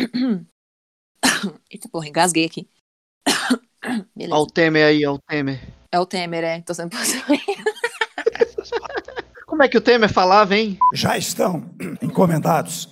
[1.70, 2.68] Eita porra, engasguei aqui.
[4.14, 4.34] Beleza.
[4.34, 5.60] Olha o Temer aí, olha o Temer.
[5.92, 6.60] É o Temer, é.
[6.60, 6.96] Tô sendo.
[9.46, 10.78] Como é que o Temer falava, hein?
[10.94, 11.68] Já estão
[12.00, 12.88] encomendados.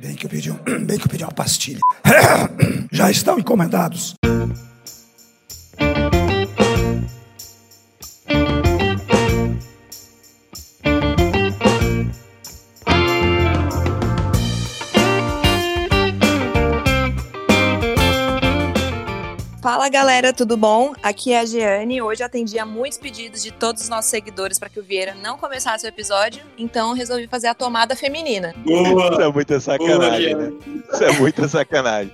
[0.00, 1.80] Bem que eu pedi, um, bem que eu pedi uma pastilha.
[2.92, 4.14] Já estão encomendados.
[19.84, 20.94] Fala galera, tudo bom?
[21.02, 22.00] Aqui é a Giane.
[22.00, 25.36] Hoje atendi a muitos pedidos de todos os nossos seguidores para que o Vieira não
[25.36, 28.54] começasse o episódio, então resolvi fazer a tomada feminina.
[28.64, 29.10] Boa!
[29.12, 30.56] Isso é muita sacanagem, Boa, né?
[30.90, 32.10] Isso é muita sacanagem.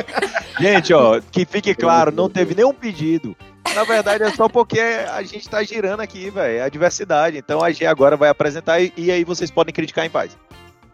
[0.58, 3.36] Gente, ó, que fique claro, não teve nenhum pedido.
[3.74, 6.60] Na verdade, é só porque a gente tá girando aqui, velho.
[6.60, 7.36] É a diversidade.
[7.36, 10.34] Então a G agora vai apresentar e, e aí vocês podem criticar em paz.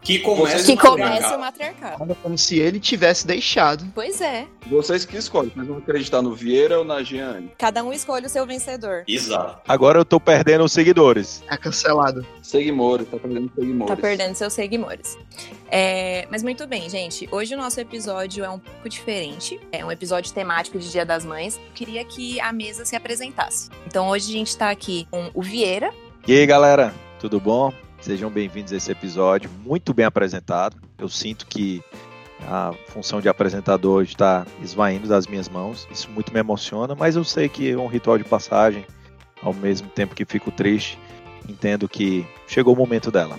[0.01, 2.17] Que comece, que o, comece o matriarcado.
[2.23, 3.85] Como se ele tivesse deixado.
[3.95, 4.47] Pois é.
[4.67, 5.51] Vocês que escolhem.
[5.55, 7.53] Vocês vão acreditar no Vieira ou na Giane?
[7.59, 9.05] Cada um escolhe o seu vencedor.
[9.07, 9.61] Exato.
[9.67, 11.43] Agora eu tô perdendo os seguidores.
[11.51, 12.27] É cancelado.
[12.43, 13.95] Seguimores, tá perdendo seguimores.
[13.95, 15.19] Tá perdendo seus seguidores.
[15.71, 17.29] É, mas muito bem, gente.
[17.31, 19.61] Hoje o nosso episódio é um pouco diferente.
[19.71, 21.57] É um episódio temático de Dia das Mães.
[21.57, 23.69] Eu queria que a mesa se apresentasse.
[23.87, 25.93] Então hoje a gente tá aqui com o Vieira.
[26.27, 26.95] E aí, galera?
[27.19, 27.73] Tudo bom?
[28.01, 30.77] Sejam bem-vindos a esse episódio, muito bem apresentado.
[30.97, 31.83] Eu sinto que
[32.47, 35.87] a função de apresentador hoje está esvaindo das minhas mãos.
[35.91, 38.87] Isso muito me emociona, mas eu sei que é um ritual de passagem.
[39.43, 40.99] Ao mesmo tempo que fico triste,
[41.49, 43.39] entendo que chegou o momento dela.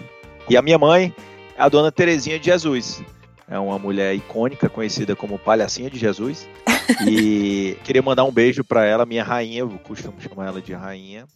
[0.49, 1.13] E a minha mãe
[1.57, 3.03] é a dona Terezinha de Jesus.
[3.47, 6.47] É uma mulher icônica, conhecida como Palhacinha de Jesus.
[7.07, 11.27] E queria mandar um beijo para ela, minha rainha, eu costumo chamar ela de rainha.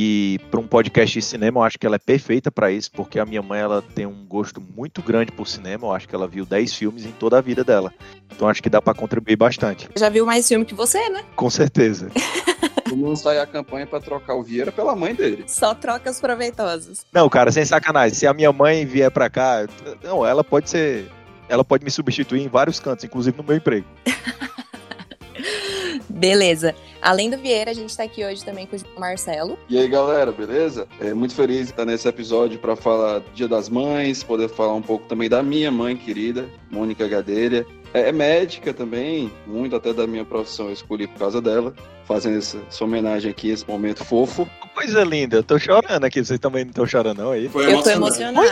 [0.00, 3.18] E para um podcast de cinema, eu acho que ela é perfeita para isso, porque
[3.18, 5.88] a minha mãe ela tem um gosto muito grande por cinema.
[5.88, 7.92] Eu acho que ela viu 10 filmes em toda a vida dela.
[8.30, 9.88] Então acho que dá para contribuir bastante.
[9.98, 11.24] Já viu mais filme que você, né?
[11.34, 12.12] Com certeza.
[12.88, 15.44] Vamos lançar a campanha para trocar o Vieira pela mãe dele.
[15.48, 17.04] Só trocas proveitosas.
[17.12, 18.14] Não, cara, sem sacanagem.
[18.14, 19.66] Se a minha mãe vier para cá,
[20.02, 21.10] não, ela pode ser,
[21.48, 23.86] ela pode me substituir em vários cantos, inclusive no meu emprego.
[26.18, 26.74] Beleza.
[27.00, 29.56] Além do Vieira, a gente está aqui hoje também com o Marcelo.
[29.68, 30.88] E aí, galera, beleza?
[31.00, 34.82] É muito feliz de estar nesse episódio para falar Dia das Mães, poder falar um
[34.82, 37.64] pouco também da minha mãe querida, Mônica Gadelha.
[37.94, 41.72] É, é médica também, muito até da minha profissão eu escolhi por causa dela,
[42.04, 44.48] fazendo essa, essa homenagem aqui, esse momento fofo.
[44.78, 47.48] Coisa linda, eu tô chorando aqui, vocês também não estão chorando não aí?
[47.48, 48.46] Foi eu tô emocionada.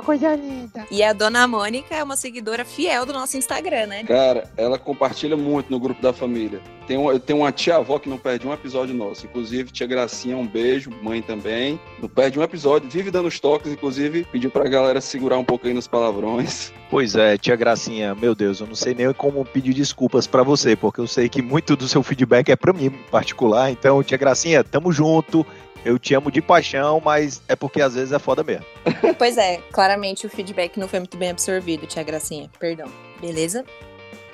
[0.00, 0.86] coisa linda.
[0.90, 4.04] E a dona Mônica é uma seguidora fiel do nosso Instagram, né?
[4.04, 6.62] Cara, ela compartilha muito no grupo da família.
[6.86, 9.26] Tem uma, tem uma tia-avó que não perde um episódio nosso.
[9.26, 11.78] Inclusive, tia Gracinha, um beijo, mãe também.
[12.00, 15.68] Não perde um episódio, vive dando os toques, inclusive pediu pra galera segurar um pouco
[15.68, 16.72] aí nos palavrões.
[16.90, 20.74] Pois é, tia Gracinha, meu Deus, eu não sei nem como pedir desculpas para você,
[20.74, 23.70] porque eu sei que muito do seu feedback é para mim em particular.
[23.70, 25.46] Então, tia Gracinha, tamo junto.
[25.84, 28.64] Eu te amo de paixão, mas é porque às vezes é foda mesmo.
[29.16, 32.50] Pois é, claramente o feedback não foi muito bem absorvido, tia Gracinha.
[32.58, 32.86] Perdão.
[33.20, 33.64] Beleza?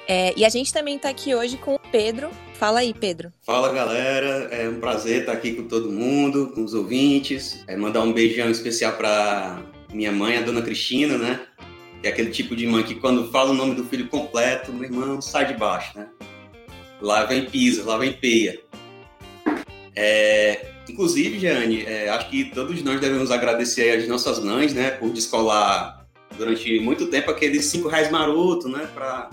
[0.09, 2.31] É, e a gente também tá aqui hoje com o Pedro.
[2.55, 3.33] Fala aí, Pedro.
[3.43, 4.49] Fala, galera.
[4.53, 7.65] É um prazer estar aqui com todo mundo, com os ouvintes.
[7.67, 11.41] É, mandar um beijão especial para minha mãe, a dona Cristina, né?
[12.01, 14.85] Que é aquele tipo de mãe que quando fala o nome do filho completo, meu
[14.85, 16.07] irmão sai de baixo, né?
[17.01, 18.61] Lá vem pisa, lá vem peia.
[19.97, 24.91] É, inclusive, Jane, é, acho que todos nós devemos agradecer às nossas mães, né?
[24.91, 28.89] Por descolar durante muito tempo aqueles cinco reais maroto, né?
[28.95, 29.31] Para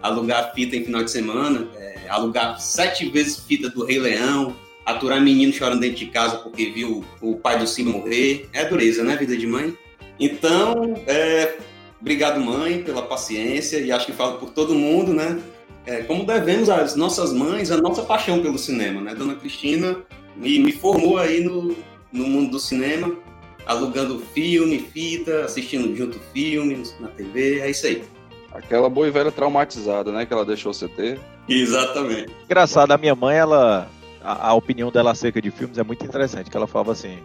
[0.00, 5.20] alugar fita em final de semana, é, alugar sete vezes fita do Rei Leão, aturar
[5.20, 8.48] menino chorando dentro de casa porque viu o pai do Simba morrer.
[8.52, 9.76] É dureza, né, vida de mãe?
[10.18, 11.58] Então, é,
[12.00, 15.38] obrigado, mãe, pela paciência e acho que falo por todo mundo, né?
[15.88, 19.14] É, como devemos às nossas mães a nossa paixão pelo cinema, né?
[19.14, 19.96] Dona Cristina
[20.36, 21.74] me, me formou aí no,
[22.12, 23.16] no mundo do cinema,
[23.64, 28.04] alugando filme, fita, assistindo junto filmes na TV, é isso aí.
[28.52, 30.26] Aquela boa e velha traumatizada, né?
[30.26, 31.18] Que ela deixou você ter.
[31.48, 32.34] Exatamente.
[32.44, 33.88] Engraçado, a minha mãe, ela.
[34.22, 36.50] A, a, opinião dela acerca de filmes é muito interessante.
[36.50, 37.18] Que ela falava assim: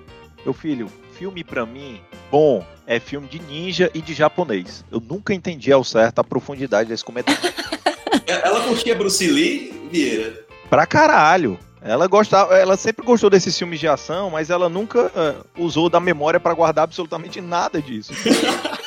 [0.45, 1.99] Meu filho, filme para mim,
[2.31, 4.85] bom, é filme de ninja e de japonês.
[4.89, 7.41] Eu nunca entendi ao certo a profundidade desse comentário.
[8.27, 10.45] ela curtia Bruce Lee, Vieira?
[10.69, 11.60] Pra caralho.
[11.81, 16.00] Ela gostava, ela sempre gostou desses filmes de ação, mas ela nunca uh, usou da
[16.00, 18.13] memória para guardar absolutamente nada disso.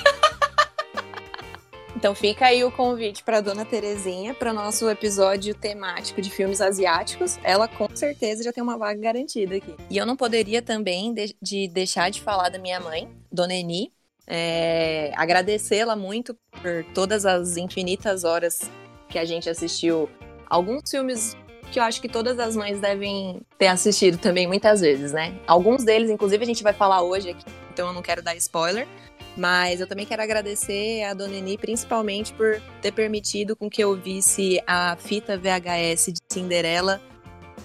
[1.97, 6.61] Então fica aí o convite para dona Terezinha para o nosso episódio temático de filmes
[6.61, 7.39] asiáticos.
[7.43, 9.75] Ela com certeza já tem uma vaga garantida aqui.
[9.89, 13.91] E eu não poderia também de, de deixar de falar da minha mãe, dona Eni,
[14.27, 18.71] É, Agradecê-la muito por todas as infinitas horas
[19.17, 20.11] que a gente assistiu
[20.47, 21.35] alguns filmes
[21.73, 25.35] que eu acho que todas as mães devem ter assistido também muitas vezes, né?
[25.47, 28.87] Alguns deles, inclusive, a gente vai falar hoje aqui, então eu não quero dar spoiler.
[29.35, 33.97] Mas eu também quero agradecer a Dona Eni, principalmente por ter permitido com que eu
[33.97, 37.01] visse a fita VHS de Cinderela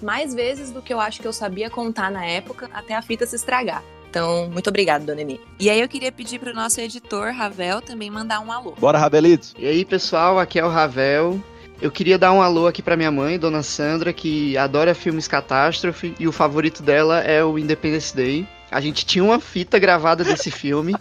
[0.02, 3.26] mais vezes do que eu acho que eu sabia contar na época, até a fita
[3.26, 3.84] se estragar.
[4.12, 5.40] Então, muito obrigada, Dona Eni.
[5.58, 8.74] E aí eu queria pedir para o nosso editor, Ravel, também mandar um alô.
[8.78, 9.54] Bora, Ravelitos!
[9.58, 11.42] E aí, pessoal, aqui é o Ravel.
[11.80, 16.14] Eu queria dar um alô aqui para minha mãe, Dona Sandra, que adora filmes catástrofe
[16.20, 18.46] e o favorito dela é o Independence Day.
[18.70, 20.94] A gente tinha uma fita gravada desse filme.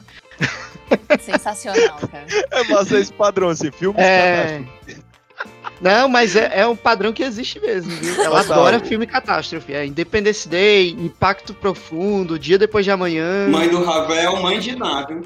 [1.19, 2.25] Sensacional, cara.
[2.49, 4.63] É massa esse padrão, assim, filmes é...
[5.81, 8.23] Não, mas é, é um padrão que existe mesmo, viu?
[8.23, 9.73] Ela adora filme catástrofe.
[9.73, 13.47] É Independence Day, Impacto Profundo, Dia Depois de Amanhã.
[13.49, 15.19] Mãe do Ravel, mãe de nada.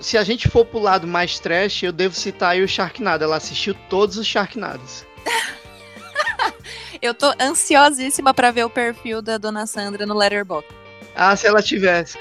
[0.00, 3.24] Se a gente for pro lado mais trash, eu devo citar aí o Sharknado.
[3.24, 5.04] Ela assistiu todos os Sharknados.
[7.02, 10.72] eu tô ansiosíssima para ver o perfil da Dona Sandra no Letterboxd.
[11.16, 12.16] Ah, se ela tivesse.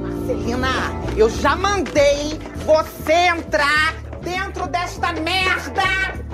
[0.00, 2.37] Marcelina, eu já mandei
[2.68, 5.82] você entrar dentro desta merda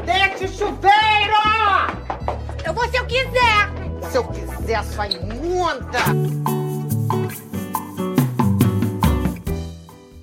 [0.05, 1.33] deste chuveiro!
[2.67, 4.11] Eu vou se eu quiser!
[4.11, 6.01] Se eu quiser, sua imunda!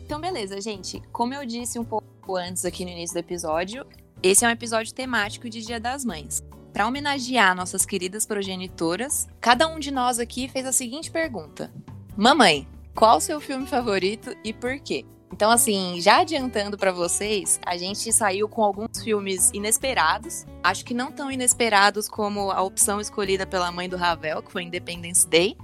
[0.04, 1.02] Então, beleza, gente.
[1.14, 3.86] Como eu disse um pouco antes aqui no início do episódio,
[4.22, 6.44] esse é um episódio temático de Dia das Mães.
[6.74, 11.72] Para homenagear nossas queridas progenitoras, cada um de nós aqui fez a seguinte pergunta:
[12.18, 15.06] Mamãe, qual o seu filme favorito e por quê?
[15.32, 20.46] Então, assim, já adiantando para vocês, a gente saiu com alguns filmes inesperados.
[20.62, 24.64] Acho que não tão inesperados como a opção escolhida pela mãe do Ravel, que foi
[24.64, 25.58] Independence Day.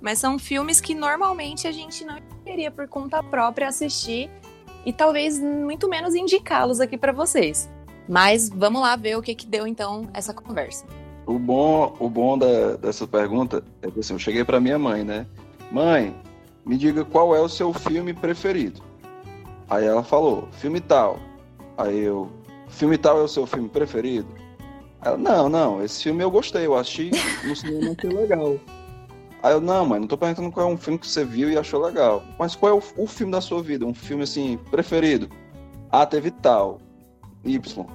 [0.00, 4.30] Mas são filmes que normalmente a gente não queria por conta própria assistir
[4.84, 7.70] e talvez muito menos indicá-los aqui para vocês.
[8.06, 10.84] Mas vamos lá ver o que, que deu então essa conversa.
[11.26, 15.02] O bom, o bom da, dessa pergunta é que assim, eu cheguei para minha mãe,
[15.02, 15.26] né?
[15.72, 16.14] Mãe,
[16.66, 18.82] me diga qual é o seu filme preferido.
[19.68, 21.18] Aí ela falou, filme tal.
[21.76, 22.30] Aí eu,
[22.68, 24.28] filme tal é o seu filme preferido?
[25.02, 27.10] Ela, não, não, esse filme eu gostei, eu achei
[27.44, 28.56] no cinema que legal.
[29.42, 31.58] Aí eu, não, mãe, não tô perguntando qual é um filme que você viu e
[31.58, 32.22] achou legal.
[32.38, 33.84] Mas qual é o, o filme da sua vida?
[33.84, 35.28] Um filme assim, preferido?
[35.92, 36.80] Ah, teve tal.
[37.44, 37.86] Y.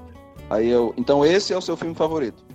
[0.49, 2.45] Aí eu, então esse é o seu filme favorito?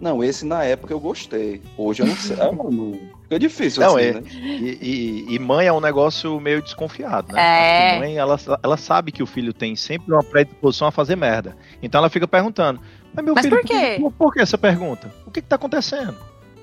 [0.00, 1.60] Não, esse na época eu gostei.
[1.76, 2.36] Hoje eu não sei.
[2.40, 4.22] Ah, mano, fica difícil não, assim, é, né?
[4.30, 7.96] E, e, e, mãe é um negócio meio desconfiado, né?
[7.96, 7.98] É.
[7.98, 11.56] mãe, ela, ela sabe que o filho tem sempre uma predisposição a fazer merda.
[11.82, 12.80] Então ela fica perguntando.
[13.12, 13.96] Mas, meu Mas filho, por quê?
[13.98, 15.12] Por, por que essa pergunta?
[15.26, 16.16] O que, que tá acontecendo?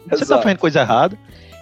[0.07, 0.38] Você Exato.
[0.38, 1.17] tá fazendo coisa errada?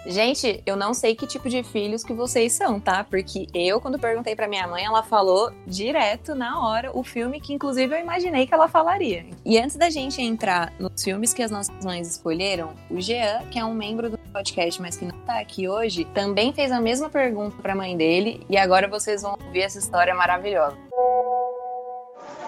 [0.06, 3.02] Gente, eu não sei que tipo de filhos que vocês são, tá?
[3.04, 7.54] Porque eu, quando perguntei para minha mãe, ela falou direto na hora o filme que,
[7.54, 9.24] inclusive, eu imaginei que ela falaria.
[9.44, 13.58] E antes da gente entrar nos filmes que as nossas mães escolheram, o Jean, que
[13.58, 17.08] é um membro do podcast, mas que não tá aqui hoje, também fez a mesma
[17.08, 18.44] pergunta pra mãe dele.
[18.50, 20.76] E agora vocês vão ouvir essa história maravilhosa.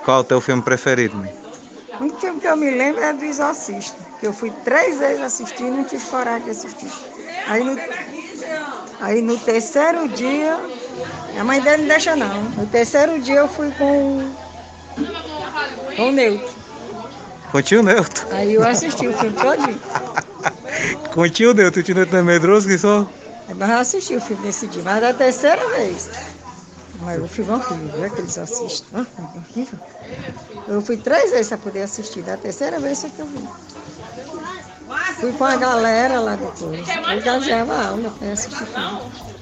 [0.05, 1.35] Qual é o teu filme preferido, mãe?
[2.00, 5.64] Um filme que eu me lembro é do Exorcista, que eu fui três vezes assistir
[5.64, 7.16] e não tive coragem de assistir.
[7.48, 7.78] Aí no,
[9.00, 10.58] aí no terceiro dia,
[11.38, 12.43] a mãe dele não deixa não.
[12.43, 14.32] No terceiro dia eu fui com,
[15.96, 16.55] com o Neutro.
[17.50, 18.26] Com o tio Neutro?
[18.34, 19.81] Aí eu assisti o filme todinho.
[21.15, 23.06] com o tio Neutro, o tio Neutro é medroso que só?
[23.55, 26.08] Mas eu assisti o filme nesse dia, mas da terceira vez.
[27.00, 28.88] Mas o filme é horrível, é que eles assistem.
[28.98, 29.79] É horrível.
[30.67, 33.48] Eu fui três vezes para poder assistir, da terceira vez é que eu vi.
[35.20, 36.87] Fui com a galera lá depois.
[36.89, 39.37] Eu já leva a aula para assistir filme.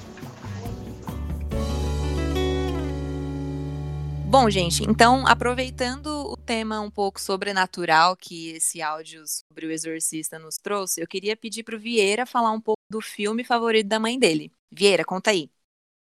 [4.26, 10.38] Bom, gente, então, aproveitando o tema um pouco sobrenatural que esse áudio sobre o exorcista
[10.40, 14.00] nos trouxe, eu queria pedir para o Vieira falar um pouco do filme favorito da
[14.00, 14.50] mãe dele.
[14.72, 15.48] Vieira, conta aí.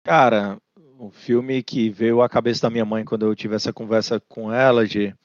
[0.03, 0.57] Cara,
[0.97, 4.51] o filme que veio à cabeça da minha mãe quando eu tive essa conversa com
[4.51, 5.15] ela, G,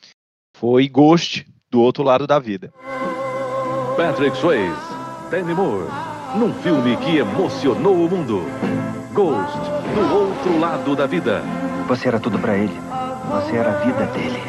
[0.54, 2.72] foi Ghost, do outro lado da vida.
[3.98, 4.78] Patrick Swayze,
[5.28, 5.88] Demi Moore,
[6.36, 8.44] num filme que emocionou o mundo.
[9.12, 9.58] Ghost,
[9.92, 11.42] do outro lado da vida.
[11.88, 12.80] Você era tudo para ele.
[13.28, 14.40] Você era a vida dele.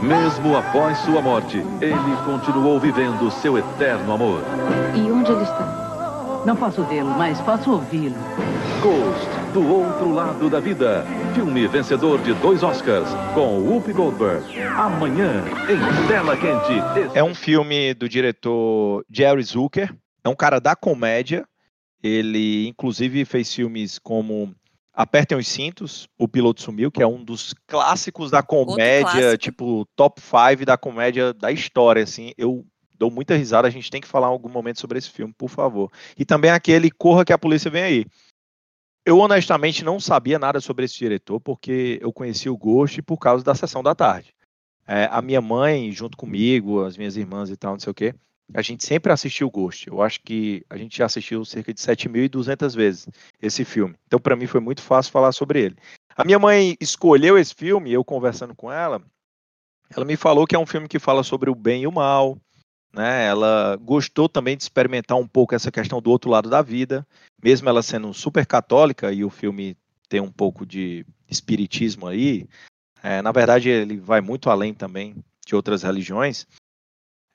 [0.00, 4.40] Mesmo após sua morte, ele continuou vivendo seu eterno amor.
[4.94, 5.83] E onde ele está?
[6.44, 8.14] Não posso vê-lo, mas posso ouvi-lo.
[8.82, 11.06] Ghost, do outro lado da vida.
[11.34, 14.44] Filme vencedor de dois Oscars, com Whoopi Goldberg.
[14.76, 17.16] Amanhã, em tela quente.
[17.16, 19.96] É um filme do diretor Jerry Zucker.
[20.22, 21.46] É um cara da comédia.
[22.02, 24.54] Ele, inclusive, fez filmes como
[24.92, 30.20] Apertem os Cintos, O Piloto Sumiu, que é um dos clássicos da comédia, tipo, top
[30.20, 32.32] 5 da comédia da história, assim.
[32.36, 32.66] Eu
[32.98, 35.48] dou muita risada, a gente tem que falar em algum momento sobre esse filme, por
[35.48, 35.90] favor.
[36.16, 38.06] E também aquele Corra que a Polícia Vem Aí.
[39.06, 43.44] Eu honestamente não sabia nada sobre esse diretor, porque eu conheci o Ghost por causa
[43.44, 44.34] da sessão da tarde.
[44.86, 48.14] É, a minha mãe, junto comigo, as minhas irmãs e tal, não sei o quê,
[48.52, 49.88] a gente sempre assistiu Ghost.
[49.88, 53.08] Eu acho que a gente já assistiu cerca de 7.200 vezes
[53.40, 53.94] esse filme.
[54.06, 55.76] Então, para mim, foi muito fácil falar sobre ele.
[56.16, 59.02] A minha mãe escolheu esse filme, eu conversando com ela,
[59.94, 62.38] ela me falou que é um filme que fala sobre o bem e o mal,
[62.94, 63.26] né?
[63.26, 67.06] Ela gostou também de experimentar um pouco essa questão do outro lado da vida,
[67.42, 69.76] mesmo ela sendo super católica e o filme
[70.08, 72.48] tem um pouco de espiritismo aí.
[73.02, 76.46] É, na verdade, ele vai muito além também de outras religiões.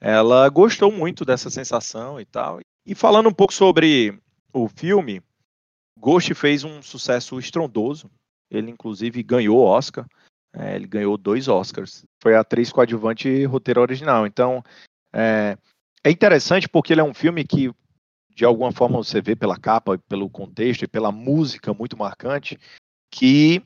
[0.01, 2.59] Ela gostou muito dessa sensação e tal.
[2.85, 4.17] E falando um pouco sobre
[4.53, 5.21] o filme,
[5.99, 8.09] Ghost fez um sucesso estrondoso.
[8.49, 10.07] Ele, inclusive, ganhou Oscar.
[10.53, 12.03] É, ele ganhou dois Oscars.
[12.21, 14.25] Foi atriz coadjuvante e roteiro original.
[14.25, 14.63] Então,
[15.13, 15.57] é,
[16.03, 17.71] é interessante porque ele é um filme que,
[18.35, 22.57] de alguma forma, você vê pela capa, pelo contexto e pela música muito marcante,
[23.11, 23.61] que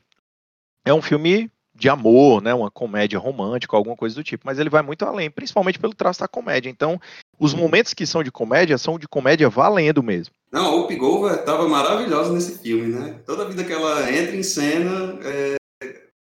[0.84, 4.70] é um filme de amor, né, uma comédia romântica, alguma coisa do tipo, mas ele
[4.70, 6.70] vai muito além, principalmente pelo traço da comédia.
[6.70, 7.00] Então,
[7.38, 10.32] os momentos que são de comédia são de comédia valendo mesmo.
[10.52, 13.20] Não, a Whoopi Goldberg estava maravilhosa nesse filme, né?
[13.26, 15.56] Toda vida que ela entra em cena, é,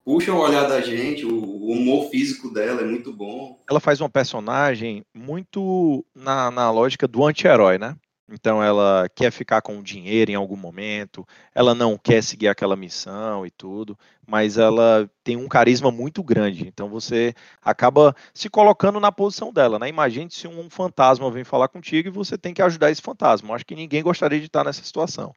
[0.04, 3.60] puxa o olhar da gente, o, humor físico dela é muito bom.
[3.70, 7.96] Ela faz uma personagem muito na, na lógica do anti-herói, né?
[8.30, 12.76] Então ela quer ficar com o dinheiro em algum momento, ela não quer seguir aquela
[12.76, 16.66] missão e tudo, mas ela tem um carisma muito grande.
[16.68, 19.90] Então você acaba se colocando na posição dela, né?
[19.90, 23.54] Imagine se um fantasma vem falar contigo e você tem que ajudar esse fantasma.
[23.54, 25.34] acho que ninguém gostaria de estar nessa situação.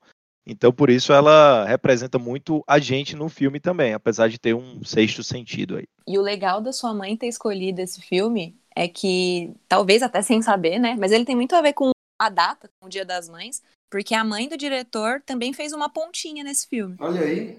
[0.47, 4.85] Então, por isso, ela representa muito a gente no filme também, apesar de ter um
[4.85, 5.85] sexto sentido aí.
[6.07, 10.41] E o legal da sua mãe ter escolhido esse filme é que, talvez até sem
[10.41, 10.97] saber, né?
[10.99, 14.15] Mas ele tem muito a ver com a data, com o Dia das Mães, porque
[14.15, 16.95] a mãe do diretor também fez uma pontinha nesse filme.
[17.01, 17.59] Olha aí.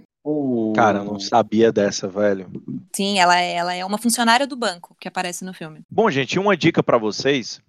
[0.75, 2.51] Cara, eu não sabia dessa, velho.
[2.93, 5.81] Sim, ela é, ela é uma funcionária do banco que aparece no filme.
[5.89, 7.61] Bom, gente, uma dica para vocês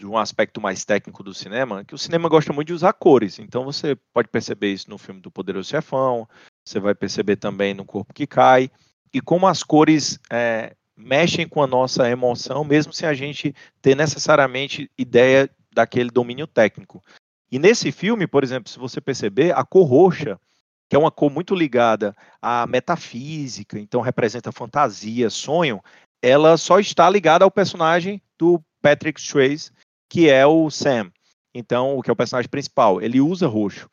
[0.00, 3.38] de um aspecto mais técnico do cinema, que o cinema gosta muito de usar cores.
[3.38, 6.26] Então você pode perceber isso no filme do Poderoso Chefão,
[6.64, 8.70] você vai perceber também no Corpo que Cai,
[9.12, 13.94] e como as cores é, mexem com a nossa emoção, mesmo sem a gente ter
[13.94, 17.04] necessariamente ideia daquele domínio técnico.
[17.52, 20.40] E nesse filme, por exemplo, se você perceber, a cor roxa,
[20.88, 25.78] que é uma cor muito ligada à metafísica, então representa fantasia, sonho,
[26.22, 29.70] ela só está ligada ao personagem do Patrick Swayze,
[30.10, 31.10] que é o Sam.
[31.54, 33.88] Então, o que é o personagem principal, ele usa roxo.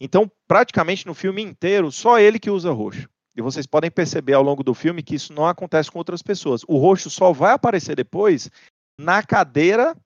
[0.00, 3.08] Então, praticamente no filme inteiro, só ele que usa roxo.
[3.36, 6.62] E vocês podem perceber ao longo do filme que isso não acontece com outras pessoas.
[6.66, 8.50] O roxo só vai aparecer depois
[8.98, 9.96] na cadeira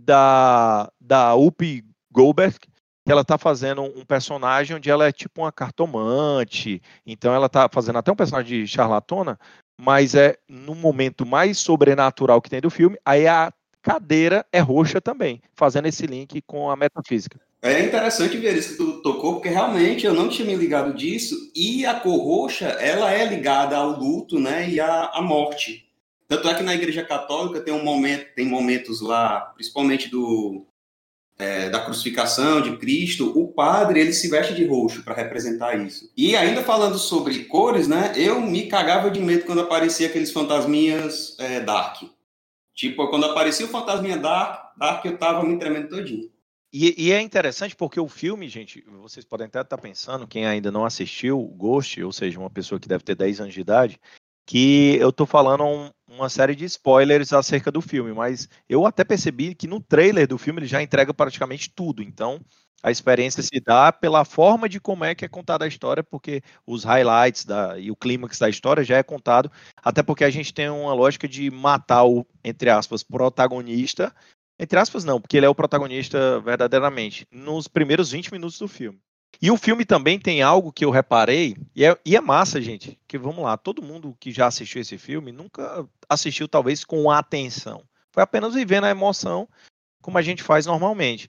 [0.00, 5.52] da, da Up Goldberg, que ela está fazendo um personagem onde ela é tipo uma
[5.52, 6.80] cartomante.
[7.04, 9.38] Então ela está fazendo até um personagem de charlatona,
[9.80, 12.96] mas é no momento mais sobrenatural que tem do filme.
[13.04, 17.40] Aí a cadeira é roxa também, fazendo esse link com a metafísica.
[17.62, 21.36] É interessante ver isso que tu tocou, porque realmente eu não tinha me ligado disso,
[21.54, 25.86] e a cor roxa, ela é ligada ao luto, né, e à, à morte.
[26.26, 30.64] Tanto é que na Igreja Católica tem um momento, tem momentos lá, principalmente do
[31.40, 36.10] é, da crucificação de Cristo, o padre ele se veste de roxo para representar isso.
[36.16, 41.36] E ainda falando sobre cores, né, eu me cagava de medo quando aparecia aqueles fantasminhas
[41.38, 42.02] é, dark.
[42.80, 46.30] Tipo, quando aparecia o Fantasminha Dark, Dark eu tava me tremendo todinho.
[46.72, 50.72] E, e, é interessante porque o filme, gente, vocês podem até estar pensando, quem ainda
[50.72, 54.00] não assistiu Ghost, ou seja, uma pessoa que deve ter 10 anos de idade,
[54.46, 59.04] que eu tô falando um, uma série de spoilers acerca do filme, mas eu até
[59.04, 62.02] percebi que no trailer do filme ele já entrega praticamente tudo.
[62.02, 62.40] Então,
[62.82, 66.42] a experiência se dá pela forma de como é que é contada a história, porque
[66.66, 70.52] os highlights da, e o clímax da história já é contado, até porque a gente
[70.52, 74.14] tem uma lógica de matar o, entre aspas, protagonista,
[74.58, 78.98] entre aspas não, porque ele é o protagonista verdadeiramente, nos primeiros 20 minutos do filme.
[79.40, 82.98] E o filme também tem algo que eu reparei, e é, e é massa, gente,
[83.08, 87.82] que vamos lá, todo mundo que já assistiu esse filme nunca assistiu talvez com atenção.
[88.12, 89.48] Foi apenas vivendo a emoção
[90.02, 91.28] como a gente faz normalmente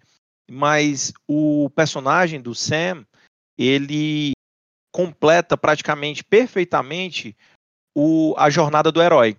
[0.54, 3.06] mas o personagem do Sam,
[3.58, 4.34] ele
[4.94, 7.38] completa praticamente perfeitamente
[7.96, 9.38] o, a jornada do herói.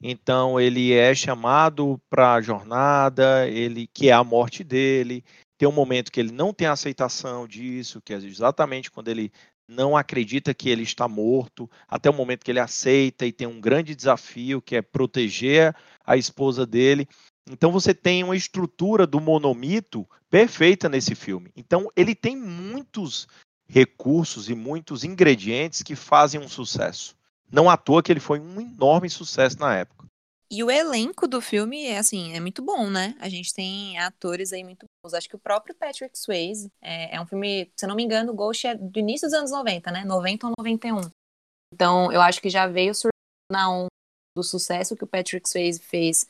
[0.00, 5.24] Então ele é chamado para a jornada, ele que é a morte dele,
[5.58, 9.32] tem um momento que ele não tem aceitação disso, que é exatamente quando ele
[9.68, 13.60] não acredita que ele está morto, até o momento que ele aceita e tem um
[13.60, 17.08] grande desafio que é proteger a esposa dele.
[17.50, 21.50] Então você tem uma estrutura do monomito perfeita nesse filme.
[21.56, 23.26] Então ele tem muitos
[23.68, 27.16] recursos e muitos ingredientes que fazem um sucesso.
[27.50, 30.06] Não à toa que ele foi um enorme sucesso na época.
[30.50, 33.16] E o elenco do filme é assim, é muito bom, né?
[33.18, 35.12] A gente tem atores aí muito bons.
[35.12, 38.32] Acho que o próprio Patrick Swayze é, é um filme, se eu não me engano,
[38.32, 40.04] o Ghost é do início dos anos 90, né?
[40.04, 41.10] 90 ou 91.
[41.74, 42.92] Então, eu acho que já veio
[43.50, 43.88] na onda
[44.36, 46.26] do sucesso que o Patrick Swayze fez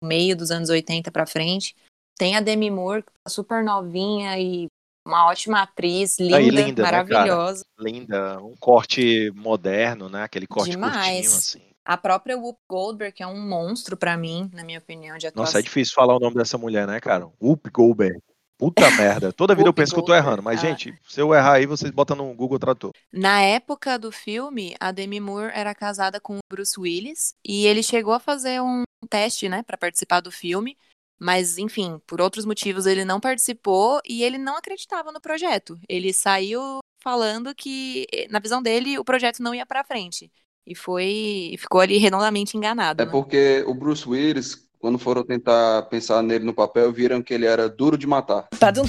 [0.00, 1.74] no meio dos anos 80 para frente.
[2.16, 4.66] Tem a Demi Moore, que tá super novinha e
[5.06, 7.64] uma ótima atriz, linda, Aí, linda maravilhosa.
[7.78, 10.22] Né, linda, um corte moderno, né?
[10.22, 10.94] Aquele corte Demais.
[10.94, 11.69] curtinho, assim.
[11.84, 15.44] A própria Whoop Goldberg, que é um monstro para mim, na minha opinião, de atuação.
[15.44, 17.26] Nossa, é difícil falar o nome dessa mulher, né, cara?
[17.40, 18.20] Whoop Goldberg.
[18.58, 19.32] Puta merda.
[19.32, 20.42] Toda vida eu penso que eu tô errando.
[20.42, 22.90] Mas, gente, se eu errar aí, vocês botam no Google Trator.
[23.10, 27.82] Na época do filme, a Demi Moore era casada com o Bruce Willis e ele
[27.82, 30.76] chegou a fazer um teste, né, para participar do filme,
[31.18, 35.80] mas enfim, por outros motivos ele não participou e ele não acreditava no projeto.
[35.88, 40.30] Ele saiu falando que, na visão dele, o projeto não ia para frente
[40.66, 43.02] e foi, ficou ali redondamente enganado.
[43.02, 43.10] É né?
[43.10, 47.68] porque o Bruce Willis, quando foram tentar pensar nele no papel, viram que ele era
[47.68, 48.48] duro de matar.
[48.58, 48.84] Padum,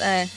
[0.00, 0.28] é.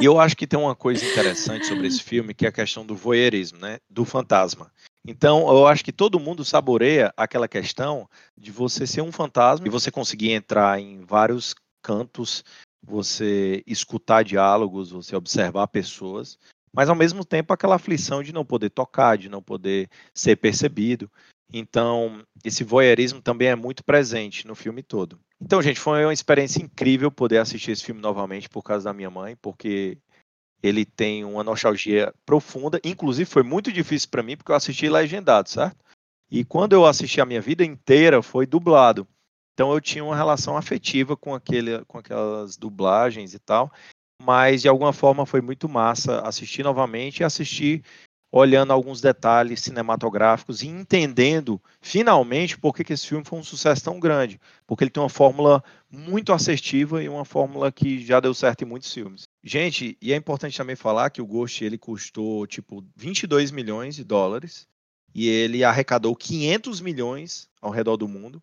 [0.00, 2.84] E eu acho que tem uma coisa interessante sobre esse filme, que é a questão
[2.84, 3.78] do voyeurismo, né?
[3.88, 4.72] Do fantasma.
[5.06, 9.70] Então, eu acho que todo mundo saboreia aquela questão de você ser um fantasma e
[9.70, 12.44] você conseguir entrar em vários cantos,
[12.82, 16.38] você escutar diálogos, você observar pessoas,
[16.72, 21.10] mas ao mesmo tempo aquela aflição de não poder tocar, de não poder ser percebido.
[21.52, 25.18] Então, esse voyeurismo também é muito presente no filme todo.
[25.40, 29.10] Então, gente, foi uma experiência incrível poder assistir esse filme novamente por causa da minha
[29.10, 29.98] mãe, porque
[30.62, 32.80] ele tem uma nostalgia profunda.
[32.84, 35.76] Inclusive, foi muito difícil para mim, porque eu assisti legendado, certo?
[36.30, 39.08] E quando eu assisti a minha vida inteira, foi dublado.
[39.54, 43.72] Então, eu tinha uma relação afetiva com, aquele, com aquelas dublagens e tal.
[44.20, 47.84] Mas, de alguma forma, foi muito massa assistir novamente e assistir
[48.30, 53.84] olhando alguns detalhes cinematográficos e entendendo finalmente por que, que esse filme foi um sucesso
[53.84, 54.38] tão grande.
[54.66, 58.66] Porque ele tem uma fórmula muito assertiva e uma fórmula que já deu certo em
[58.66, 59.22] muitos filmes.
[59.42, 64.04] Gente, e é importante também falar que o Ghost ele custou tipo 22 milhões de
[64.04, 64.66] dólares
[65.14, 68.42] e ele arrecadou 500 milhões ao redor do mundo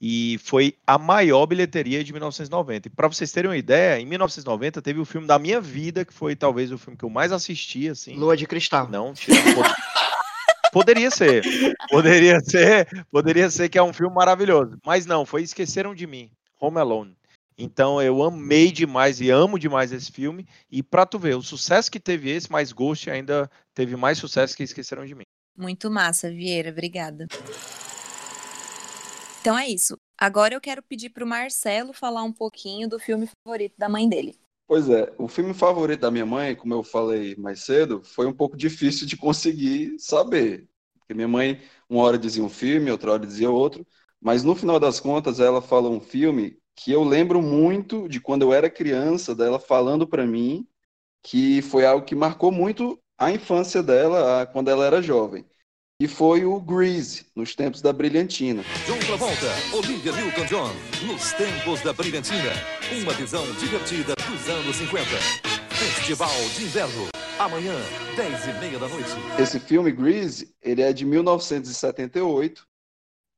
[0.00, 2.88] e foi a maior bilheteria de 1990.
[2.88, 6.12] E para vocês terem uma ideia, em 1990 teve o filme da minha vida, que
[6.14, 8.14] foi talvez o filme que eu mais assisti, assim.
[8.16, 8.88] Lua de Cristal.
[8.88, 9.12] Não,
[9.54, 9.74] pod-
[10.72, 11.42] Poderia ser.
[11.88, 16.30] Poderia ser, poderia ser que é um filme maravilhoso, mas não, foi Esqueceram de Mim,
[16.60, 17.16] Home Alone.
[17.58, 21.90] Então eu amei demais e amo demais esse filme e para tu ver, o sucesso
[21.90, 25.24] que teve esse, mas Ghost ainda teve mais sucesso que Esqueceram de Mim.
[25.58, 27.26] Muito massa, Vieira, obrigada.
[29.40, 29.98] Então é isso.
[30.18, 34.38] Agora eu quero pedir pro Marcelo falar um pouquinho do filme favorito da mãe dele.
[34.66, 38.32] Pois é, o filme favorito da minha mãe, como eu falei mais cedo, foi um
[38.32, 40.68] pouco difícil de conseguir saber.
[40.98, 43.86] Porque minha mãe, uma hora dizia um filme, outra hora dizia outro,
[44.20, 48.42] mas no final das contas ela fala um filme que eu lembro muito de quando
[48.42, 50.66] eu era criança, dela falando para mim,
[51.22, 55.46] que foi algo que marcou muito a infância dela, quando ela era jovem.
[56.00, 58.62] E foi o Grease, nos tempos da Brilhantina.
[58.86, 60.70] John Travolta, Olivia Newton-John,
[61.06, 62.52] nos tempos da brilhantina.
[63.02, 65.04] Uma visão divertida dos anos 50.
[65.68, 67.08] Festival de Inverno.
[67.38, 67.76] Amanhã,
[68.16, 69.10] 10 e meia da noite.
[69.38, 72.66] Esse filme, Grease, ele é de 1978.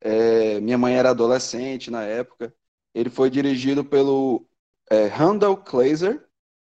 [0.00, 2.54] É, minha mãe era adolescente na época.
[2.94, 4.46] Ele foi dirigido pelo
[4.88, 6.24] é, Randall Kleiser,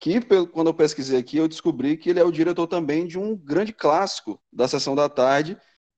[0.01, 0.19] que
[0.51, 3.71] quando eu pesquisei aqui, eu descobri que ele é o diretor também de um grande
[3.71, 5.57] clássico da Sessão da Tarde,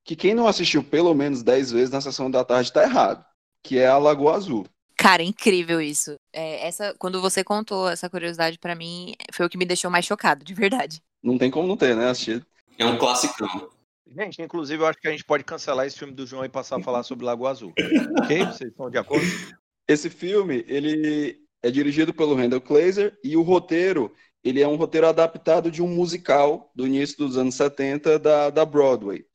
[0.09, 3.23] que quem não assistiu pelo menos 10 vezes na Sessão da Tarde está errado,
[3.63, 4.65] que é a Lagoa Azul.
[4.97, 6.15] Cara, é incrível isso.
[6.33, 10.05] É, essa, quando você contou essa curiosidade pra mim, foi o que me deixou mais
[10.05, 10.99] chocado, de verdade.
[11.21, 12.09] Não tem como não ter, né?
[12.09, 12.43] Assistir.
[12.79, 13.69] É um classicão.
[14.07, 16.77] Gente, inclusive eu acho que a gente pode cancelar esse filme do João e passar
[16.77, 17.71] a falar sobre Lagoa Azul.
[18.17, 18.45] ok?
[18.45, 19.27] Vocês estão de acordo?
[19.87, 24.11] Esse filme, ele é dirigido pelo Randall Kleiser e o roteiro,
[24.43, 28.65] ele é um roteiro adaptado de um musical do início dos anos 70 da, da
[28.65, 29.28] Broadway.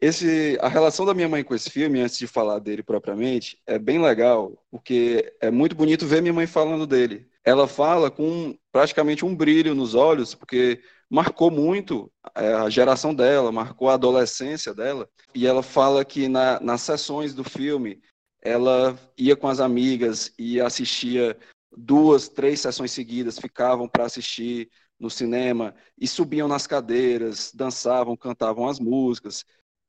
[0.00, 3.78] Esse, a relação da minha mãe com esse filme, antes de falar dele propriamente, é
[3.78, 7.26] bem legal, porque é muito bonito ver minha mãe falando dele.
[7.42, 13.50] Ela fala com praticamente um brilho nos olhos, porque marcou muito é, a geração dela,
[13.50, 15.08] marcou a adolescência dela.
[15.34, 18.02] E ela fala que na, nas sessões do filme,
[18.42, 21.36] ela ia com as amigas e assistia
[21.76, 28.68] duas, três sessões seguidas, ficavam para assistir no cinema e subiam nas cadeiras, dançavam, cantavam
[28.68, 29.44] as músicas.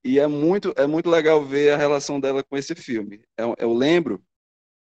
[0.08, 3.22] E é muito, é muito legal ver a relação dela com esse filme.
[3.38, 4.24] Eu, eu lembro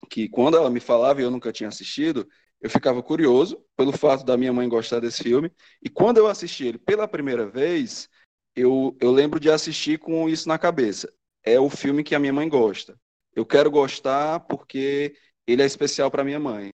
[0.08, 2.28] que quando ela me falava e eu nunca tinha assistido,
[2.62, 5.52] eu ficava curioso pelo fato da minha mãe gostar desse filme.
[5.82, 8.08] E quando eu assisti ele pela primeira vez,
[8.56, 11.12] eu, eu lembro de assistir com isso na cabeça.
[11.44, 12.96] É o filme que a minha mãe gosta.
[13.36, 15.16] Eu quero gostar porque
[15.48, 16.70] ele é especial para minha mãe.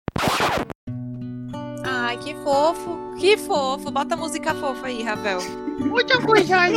[1.83, 2.97] Ai, que fofo.
[3.19, 3.91] Que fofo.
[3.91, 5.39] Bota a música fofa aí, Ravel.
[5.79, 6.73] Muita coisa aí.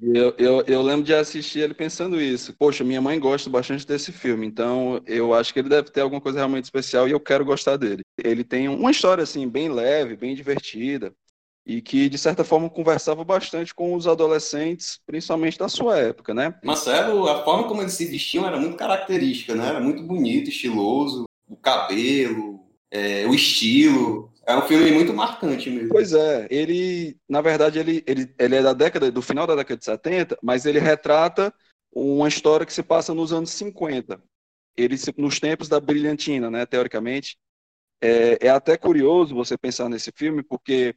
[0.00, 2.54] Eu, eu, eu lembro de assistir ele pensando isso.
[2.56, 6.20] Poxa, minha mãe gosta bastante desse filme, então eu acho que ele deve ter alguma
[6.20, 8.02] coisa realmente especial e eu quero gostar dele.
[8.16, 11.12] Ele tem uma história assim bem leve, bem divertida
[11.68, 16.54] e que de certa forma conversava bastante com os adolescentes, principalmente da sua época, né?
[16.64, 19.68] Marcelo, a forma como eles se vestiam era muito característica, né?
[19.68, 24.32] Era muito bonito, estiloso, o cabelo, é, o estilo.
[24.48, 25.90] É um filme muito marcante mesmo.
[25.90, 29.76] Pois é, ele, na verdade, ele, ele, ele é da década, do final da década
[29.76, 31.52] de 70, mas ele retrata
[31.92, 34.18] uma história que se passa nos anos 50.
[34.74, 37.36] Ele, nos tempos da brilhantina, né, teoricamente.
[38.00, 40.94] É, é até curioso você pensar nesse filme, porque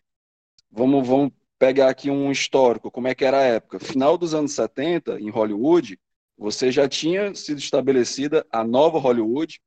[0.72, 3.80] vamos, vamos pegar aqui um histórico, como é que era a época.
[3.80, 6.00] Final dos anos 70, em Hollywood,
[6.38, 9.60] você já tinha sido estabelecida a nova Hollywood,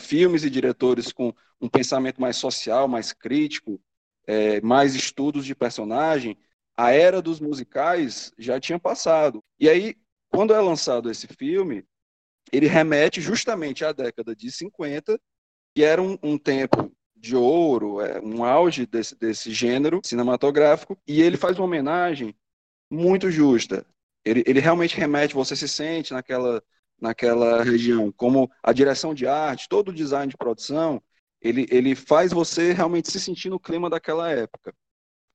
[0.00, 3.80] filmes e diretores com um pensamento mais social, mais crítico,
[4.26, 6.36] é, mais estudos de personagem,
[6.76, 9.42] a era dos musicais já tinha passado.
[9.58, 9.96] E aí,
[10.28, 11.84] quando é lançado esse filme,
[12.52, 15.18] ele remete justamente à década de 50,
[15.74, 21.22] que era um, um tempo de ouro, é, um auge desse, desse gênero cinematográfico, e
[21.22, 22.34] ele faz uma homenagem
[22.90, 23.86] muito justa.
[24.24, 26.62] Ele, ele realmente remete, você se sente naquela
[27.00, 31.02] naquela região, como a direção de arte, todo o design de produção,
[31.40, 34.74] ele, ele faz você realmente se sentir no clima daquela época.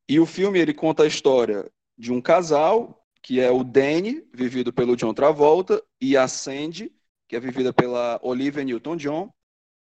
[0.07, 4.73] E o filme ele conta a história de um casal, que é o Danny, vivido
[4.73, 6.91] pelo John Travolta, e a Sandy,
[7.27, 9.31] que é vivida pela Olivia Newton-John,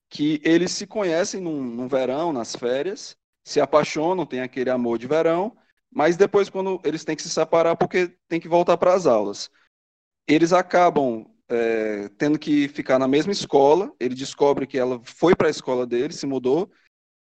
[0.09, 5.07] que eles se conhecem num, num verão, nas férias, se apaixonam, tem aquele amor de
[5.07, 5.55] verão,
[5.91, 9.49] mas depois quando eles têm que se separar porque tem que voltar para as aulas.
[10.27, 13.93] Eles acabam é, tendo que ficar na mesma escola.
[13.99, 16.71] Ele descobre que ela foi para a escola dele, se mudou.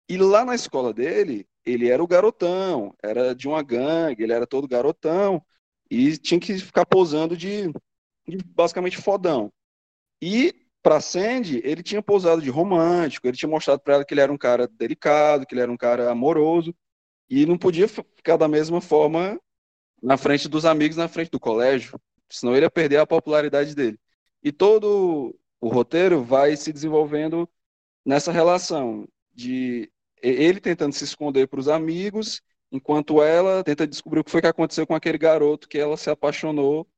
[0.09, 4.47] E lá na escola dele, ele era o garotão, era de uma gangue, ele era
[4.47, 5.43] todo garotão.
[5.91, 7.73] E tinha que ficar posando de,
[8.27, 9.53] de basicamente fodão.
[10.23, 14.21] E para Sandy, ele tinha posado de romântico, ele tinha mostrado para ela que ele
[14.21, 16.75] era um cara delicado, que ele era um cara amoroso.
[17.29, 19.39] E não podia ficar da mesma forma
[20.03, 23.99] na frente dos amigos, na frente do colégio, senão ele ia perder a popularidade dele.
[24.49, 27.47] E todo o roteiro vai se desenvolvendo
[28.03, 32.41] nessa relação de ele tentando se esconder para os amigos,
[32.73, 36.09] enquanto ela tenta descobrir o que foi que aconteceu com aquele garoto que ela se
[36.09, 36.89] apaixonou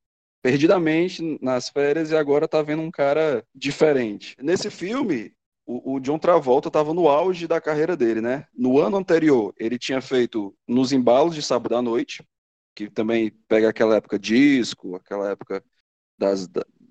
[0.41, 4.37] perdidamente nas férias e agora está vendo um cara diferente.
[4.41, 5.35] Nesse filme,
[5.67, 8.47] o, o John Travolta estava no auge da carreira dele, né?
[8.55, 12.25] No ano anterior, ele tinha feito Nos Embalos de Sábado à Noite,
[12.77, 15.65] que também pega aquela época disco, aquela época
[16.17, 16.49] das,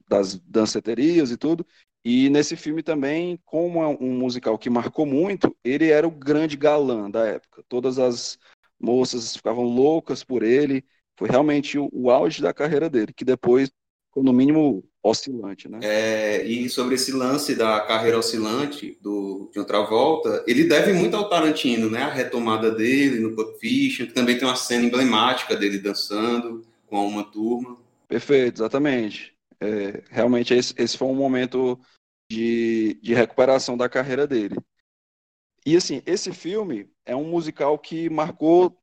[0.10, 1.66] das danceterias e tudo.
[2.04, 6.58] E nesse filme também, como é um musical que marcou muito, ele era o grande
[6.58, 7.64] galã da época.
[7.70, 8.38] Todas as
[8.80, 10.84] moças ficavam loucas por ele.
[11.18, 13.70] Foi realmente o, o auge da carreira dele, que depois
[14.08, 15.80] ficou no mínimo oscilante, né?
[15.82, 21.16] É, e sobre esse lance da carreira oscilante do de outra volta, ele deve muito
[21.16, 22.04] ao Tarantino, né?
[22.04, 27.08] A retomada dele no Pulp Fiction, que também tem uma cena emblemática dele dançando com
[27.08, 27.78] uma turma.
[28.08, 29.39] Perfeito, exatamente.
[29.62, 31.80] É, realmente esse, esse foi um momento
[32.32, 34.56] de, de recuperação da carreira dele.
[35.66, 38.78] E assim, esse filme é um musical que marcou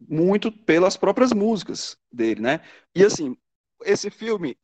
[0.00, 2.60] muito pelas próprias músicas dele, né?
[2.94, 3.36] E assim,
[3.84, 4.58] esse filme,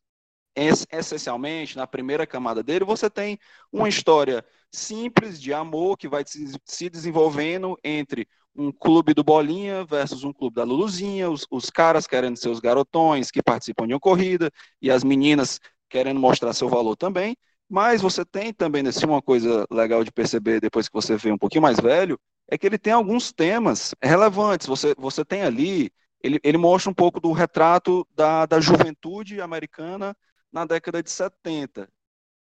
[0.57, 3.39] essencialmente, na primeira camada dele, você tem
[3.73, 6.25] uma história simples de amor que vai
[6.67, 12.07] se desenvolvendo entre um clube do Bolinha versus um clube da Luluzinha, os, os caras
[12.07, 16.69] querendo ser os garotões que participam de uma corrida e as meninas querendo mostrar seu
[16.69, 17.37] valor também.
[17.69, 21.39] Mas você tem também, assim, uma coisa legal de perceber depois que você vê um
[21.39, 24.67] pouquinho mais velho, é que ele tem alguns temas relevantes.
[24.67, 25.91] Você, você tem ali,
[26.23, 30.15] ele, ele mostra um pouco do retrato da, da juventude americana
[30.53, 31.89] na década de 70,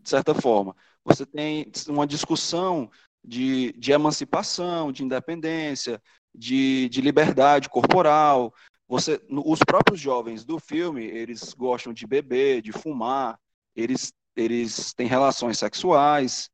[0.01, 0.75] de certa forma.
[1.05, 2.91] Você tem uma discussão
[3.25, 6.01] de, de emancipação, de independência,
[6.35, 8.53] de, de liberdade corporal.
[8.89, 13.39] Você, os próprios jovens do filme, eles gostam de beber, de fumar,
[13.75, 16.51] eles, eles têm relações sexuais.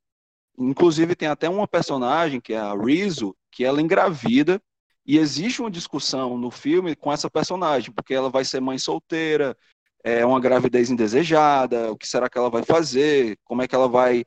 [0.59, 4.61] Inclusive, tem até uma personagem, que é a Rizzo, que ela engravida,
[5.07, 9.57] e existe uma discussão no filme com essa personagem, porque ela vai ser mãe solteira,
[10.03, 13.89] é uma gravidez indesejada, o que será que ela vai fazer, como é que ela
[13.89, 14.25] vai.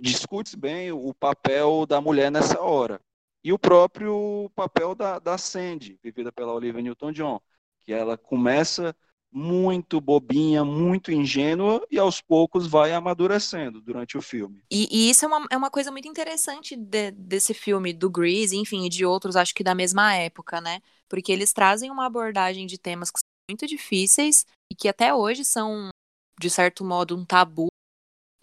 [0.00, 3.00] Discute bem o papel da mulher nessa hora.
[3.44, 7.40] E o próprio papel da, da Sandy, vivida pela Olivia Newton-John,
[7.80, 8.94] que ela começa
[9.32, 14.62] muito bobinha, muito ingênua e aos poucos vai amadurecendo durante o filme.
[14.70, 18.56] E, e isso é uma, é uma coisa muito interessante de, desse filme, do Grease,
[18.56, 20.80] enfim, e de outros, acho que da mesma época, né?
[21.08, 25.44] Porque eles trazem uma abordagem de temas que são muito difíceis e que até hoje
[25.44, 25.88] são,
[26.38, 27.71] de certo modo, um tabu,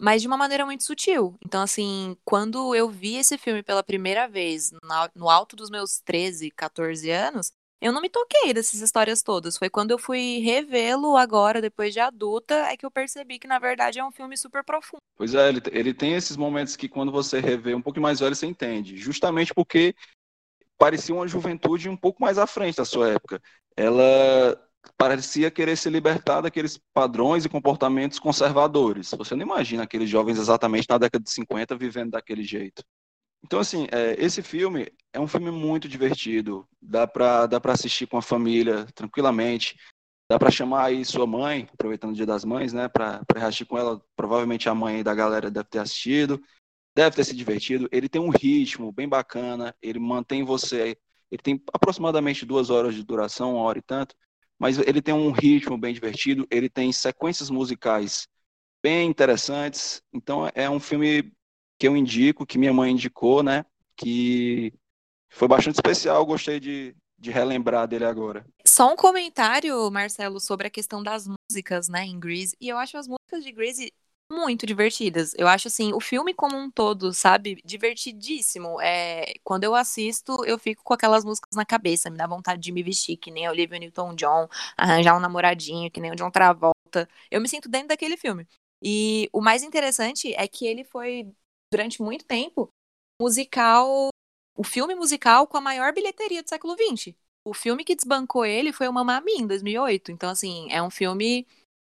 [0.00, 1.36] mas de uma maneira muito sutil.
[1.44, 4.72] Então, assim, quando eu vi esse filme pela primeira vez,
[5.14, 9.56] no alto dos meus 13, 14 anos, eu não me toquei dessas histórias todas.
[9.56, 13.58] Foi quando eu fui revê-lo agora, depois de adulta, é que eu percebi que, na
[13.58, 15.00] verdade, é um filme super profundo.
[15.16, 18.34] Pois é, ele, ele tem esses momentos que quando você revê um pouco mais velho,
[18.34, 18.96] você entende.
[18.96, 19.94] Justamente porque
[20.78, 23.40] parecia uma juventude um pouco mais à frente da sua época.
[23.76, 24.58] Ela
[24.96, 29.10] parecia querer se libertar daqueles padrões e comportamentos conservadores.
[29.16, 32.82] Você não imagina aqueles jovens exatamente na década de 50 vivendo daquele jeito.
[33.42, 36.66] Então, assim, é, esse filme é um filme muito divertido.
[36.80, 39.76] Dá para dá assistir com a família tranquilamente.
[40.30, 42.88] Dá para chamar aí sua mãe, aproveitando o Dia das Mães, né?
[42.88, 44.00] Para assistir com ela.
[44.14, 46.40] Provavelmente a mãe da galera deve ter assistido.
[46.94, 47.88] Deve ter se divertido.
[47.90, 49.74] Ele tem um ritmo bem bacana.
[49.80, 50.96] Ele mantém você.
[51.30, 54.14] Ele tem aproximadamente duas horas de duração, uma hora e tanto
[54.60, 58.28] mas ele tem um ritmo bem divertido, ele tem sequências musicais
[58.82, 60.02] bem interessantes.
[60.12, 61.32] Então é um filme
[61.78, 63.64] que eu indico, que minha mãe indicou, né?
[63.96, 64.70] Que
[65.30, 68.44] foi bastante especial, gostei de, de relembrar dele agora.
[68.66, 72.54] Só um comentário, Marcelo, sobre a questão das músicas, né, em Grease.
[72.60, 73.90] E eu acho as músicas de Grease
[74.30, 75.34] muito divertidas.
[75.36, 78.80] Eu acho assim, o filme como um todo, sabe, divertidíssimo.
[78.80, 82.72] É, quando eu assisto, eu fico com aquelas músicas na cabeça, me dá vontade de
[82.72, 87.08] me vestir que nem Olivia Newton-John, arranjar um namoradinho que nem o John Travolta.
[87.30, 88.46] Eu me sinto dentro daquele filme.
[88.82, 91.30] E o mais interessante é que ele foi
[91.72, 92.72] durante muito tempo
[93.20, 94.08] musical,
[94.56, 97.14] o filme musical com a maior bilheteria do século XX.
[97.44, 100.12] O filme que desbancou ele foi o Mamma Mia, em 2008.
[100.12, 101.46] Então assim, é um filme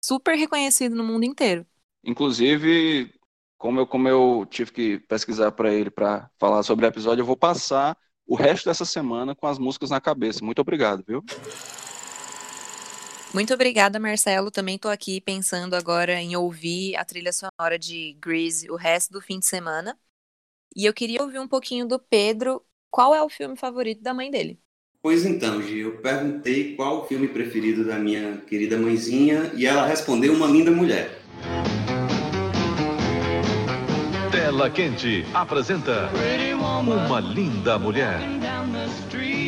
[0.04, 1.66] super reconhecido no mundo inteiro.
[2.04, 3.14] Inclusive,
[3.58, 7.26] como eu, como eu tive que pesquisar para ele para falar sobre o episódio, eu
[7.26, 10.44] vou passar o resto dessa semana com as músicas na cabeça.
[10.44, 11.24] Muito obrigado, viu?
[13.34, 14.50] Muito obrigada, Marcelo.
[14.52, 19.22] Também estou aqui pensando agora em ouvir a trilha sonora de Grease o resto do
[19.22, 19.98] fim de semana.
[20.76, 22.64] E eu queria ouvir um pouquinho do Pedro.
[22.90, 24.60] Qual é o filme favorito da mãe dele?
[25.02, 29.86] Pois então, Gi, eu perguntei qual o filme preferido da minha querida mãezinha e ela
[29.86, 31.22] respondeu Uma Linda Mulher.
[34.48, 36.10] Tela Quente apresenta
[36.80, 38.18] Uma Linda Mulher.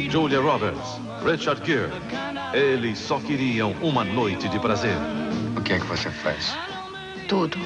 [0.10, 1.94] Julia Roberts, Richard Gere.
[2.52, 4.98] Eles só queriam uma noite de prazer.
[5.56, 6.54] O que é que você faz?
[7.30, 7.58] Tudo.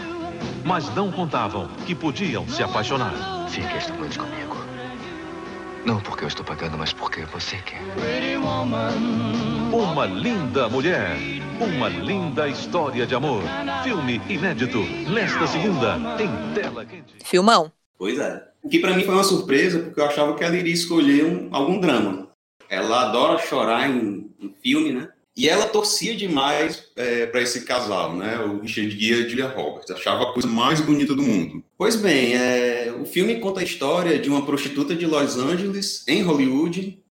[0.64, 3.16] Mas não contavam que podiam se apaixonar.
[3.50, 4.63] Fique esta noite comigo.
[5.86, 7.82] Não porque eu estou pagando, mas porque você quer.
[9.72, 11.18] Uma linda mulher.
[11.60, 13.44] Uma linda história de amor.
[13.84, 14.80] Filme inédito.
[15.10, 17.16] Nesta segunda, em tela quente.
[17.26, 17.72] Filmão.
[17.98, 18.48] Pois é.
[18.64, 21.50] O que para mim foi uma surpresa, porque eu achava que ela iria escolher um,
[21.52, 22.30] algum drama.
[22.70, 25.10] Ela adora chorar em, em filme, né?
[25.36, 28.38] E ela torcia demais é, para esse casal, né?
[28.40, 29.90] O Richard Gere e a Julia Roberts.
[29.90, 31.64] Achava a coisa mais bonita do mundo.
[31.76, 36.22] Pois bem, é, o filme conta a história de uma prostituta de Los Angeles, em
[36.22, 37.04] Hollywood,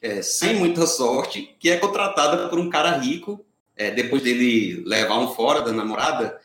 [0.00, 3.44] é, sem muita sorte, que é contratada por um cara rico,
[3.76, 6.40] é, depois dele levar um fora da namorada,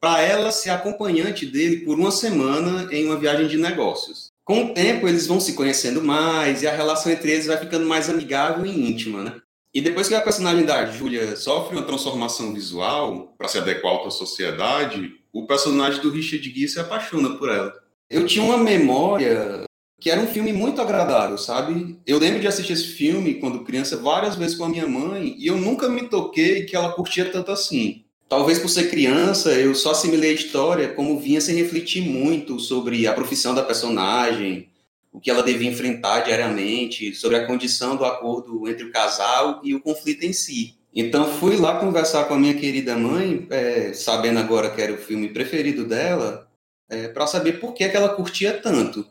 [0.00, 4.28] para ela ser acompanhante dele por uma semana em uma viagem de negócios.
[4.44, 7.86] Com o tempo, eles vão se conhecendo mais e a relação entre eles vai ficando
[7.86, 9.42] mais amigável e íntima, né?
[9.78, 14.10] E depois que a personagem da Julia sofre uma transformação visual para se adequar à
[14.10, 17.72] sociedade, o personagem do Richard Gere se apaixona por ela.
[18.10, 19.62] Eu tinha uma memória
[20.00, 21.96] que era um filme muito agradável, sabe?
[22.04, 25.46] Eu lembro de assistir esse filme quando criança várias vezes com a minha mãe e
[25.46, 28.02] eu nunca me toquei que ela curtia tanto assim.
[28.28, 33.06] Talvez por ser criança, eu só assimilei a história como vinha sem refletir muito sobre
[33.06, 34.68] a profissão da personagem,
[35.12, 39.74] o que ela devia enfrentar diariamente, sobre a condição do acordo entre o casal e
[39.74, 40.76] o conflito em si.
[40.94, 44.98] Então fui lá conversar com a minha querida mãe, é, sabendo agora que era o
[44.98, 46.48] filme preferido dela,
[46.88, 49.06] é, para saber por que, que ela curtia tanto.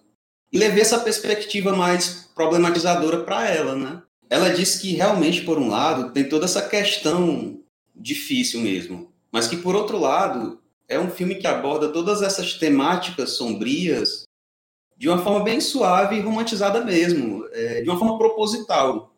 [0.51, 4.01] E levei essa perspectiva mais problematizadora para ela, né?
[4.29, 7.59] Ela disse que realmente, por um lado, tem toda essa questão
[7.95, 13.31] difícil mesmo, mas que por outro lado é um filme que aborda todas essas temáticas
[13.31, 14.26] sombrias
[14.97, 19.13] de uma forma bem suave e romantizada mesmo, é, de uma forma proposital.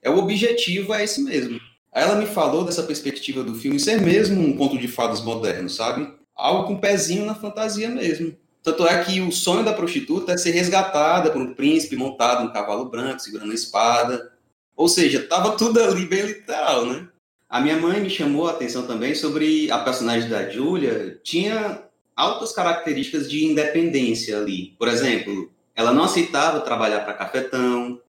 [0.00, 1.60] É o objetivo é esse mesmo.
[1.92, 5.68] Aí ela me falou dessa perspectiva do filme ser mesmo um conto de fadas moderno,
[5.68, 6.08] sabe?
[6.34, 8.34] Algo com um pezinho na fantasia mesmo.
[8.62, 12.52] Tanto é que o sonho da prostituta é ser resgatada por um príncipe montado no
[12.52, 14.32] cavalo branco, segurando a espada.
[14.76, 17.08] Ou seja, tava tudo ali bem literal, né?
[17.48, 21.18] A minha mãe me chamou a atenção também sobre a personagem da Julia.
[21.24, 21.82] Tinha
[22.18, 24.74] altas características de independência ali.
[24.76, 28.00] Por exemplo, ela não aceitava trabalhar para cafetão.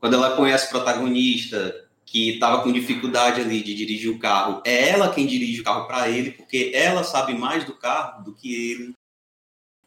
[0.00, 4.88] Quando ela conhece o protagonista, que estava com dificuldade ali de dirigir o carro, é
[4.88, 8.54] ela quem dirige o carro para ele, porque ela sabe mais do carro do que
[8.54, 8.92] ele.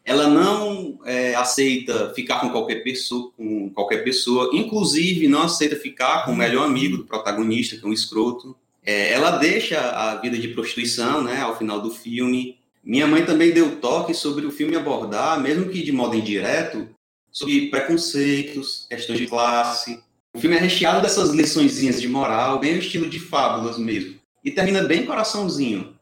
[0.04, 6.24] Ela não é, aceita ficar com qualquer pessoa, com qualquer pessoa, inclusive não aceita ficar
[6.24, 8.56] com o melhor amigo do protagonista, que é um escroto.
[8.84, 12.57] É, ela deixa a vida de prostituição, né, ao final do filme,
[12.88, 16.88] minha mãe também deu toque sobre o filme abordar, mesmo que de modo indireto,
[17.30, 20.02] sobre preconceitos, questões de classe.
[20.34, 24.18] O filme é recheado dessas liçõezinhas de moral, bem no estilo de fábulas mesmo.
[24.42, 25.94] E termina bem coraçãozinho.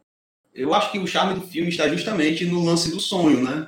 [0.55, 3.67] Eu acho que o charme do filme está justamente no lance do sonho, né?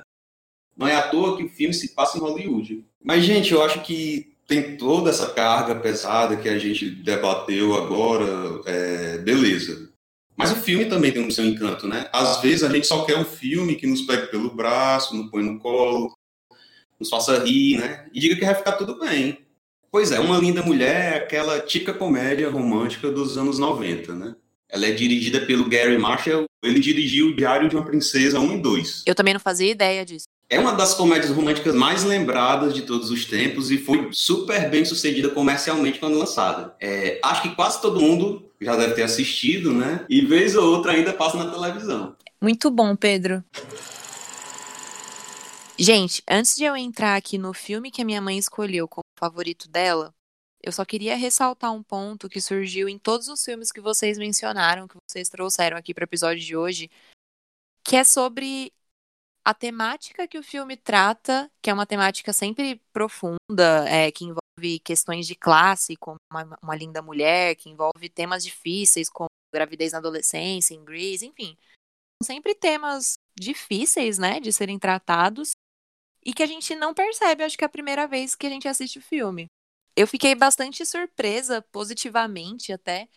[0.74, 2.82] Não é à toa que o filme se passa em Hollywood.
[3.04, 8.62] Mas, gente, eu acho que tem toda essa carga pesada que a gente debateu agora.
[8.64, 9.89] É, beleza.
[10.40, 12.08] Mas o filme também tem o seu encanto, né?
[12.10, 15.42] Às vezes a gente só quer um filme que nos pegue pelo braço, nos põe
[15.42, 16.16] no colo,
[16.98, 18.06] nos faça rir, né?
[18.10, 19.38] E diga que vai ficar tudo bem.
[19.92, 24.34] Pois é, Uma Linda Mulher é aquela típica comédia romântica dos anos 90, né?
[24.66, 26.46] Ela é dirigida pelo Gary Marshall.
[26.62, 29.02] Ele dirigiu O Diário de uma Princesa 1 e 2.
[29.04, 30.24] Eu também não fazia ideia disso.
[30.48, 34.86] É uma das comédias românticas mais lembradas de todos os tempos e foi super bem
[34.86, 36.74] sucedida comercialmente quando lançada.
[36.80, 40.04] É, acho que quase todo mundo já deve ter assistido, né?
[40.08, 42.16] E vez ou outra ainda passa na televisão.
[42.40, 43.42] Muito bom, Pedro.
[45.78, 49.66] Gente, antes de eu entrar aqui no filme que a minha mãe escolheu como favorito
[49.68, 50.14] dela,
[50.62, 54.86] eu só queria ressaltar um ponto que surgiu em todos os filmes que vocês mencionaram,
[54.86, 56.90] que vocês trouxeram aqui para o episódio de hoje,
[57.82, 58.72] que é sobre
[59.42, 64.39] a temática que o filme trata, que é uma temática sempre profunda, é, que envolve
[64.80, 69.98] questões de classe, como uma, uma, linda mulher, que envolve temas difíceis, como gravidez na
[69.98, 71.56] adolescência, em Grease, enfim.
[72.22, 75.52] Sempre temas difíceis, né, de serem tratados
[76.24, 78.68] e que a gente não percebe, acho que é a primeira vez que a gente
[78.68, 79.46] assiste o filme.
[79.96, 83.08] Eu fiquei bastante surpresa, positivamente até,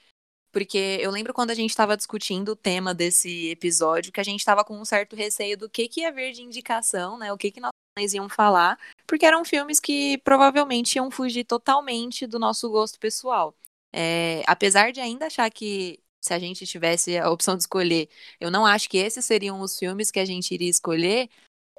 [0.52, 4.40] porque eu lembro quando a gente estava discutindo o tema desse episódio, que a gente
[4.40, 7.32] estava com um certo receio do que, que ia vir de indicação, né?
[7.34, 7.72] O que, que nós
[8.14, 13.56] iam falar, porque eram filmes que provavelmente iam fugir totalmente do nosso gosto pessoal.
[13.94, 18.50] É, apesar de ainda achar que se a gente tivesse a opção de escolher, eu
[18.50, 21.30] não acho que esses seriam os filmes que a gente iria escolher.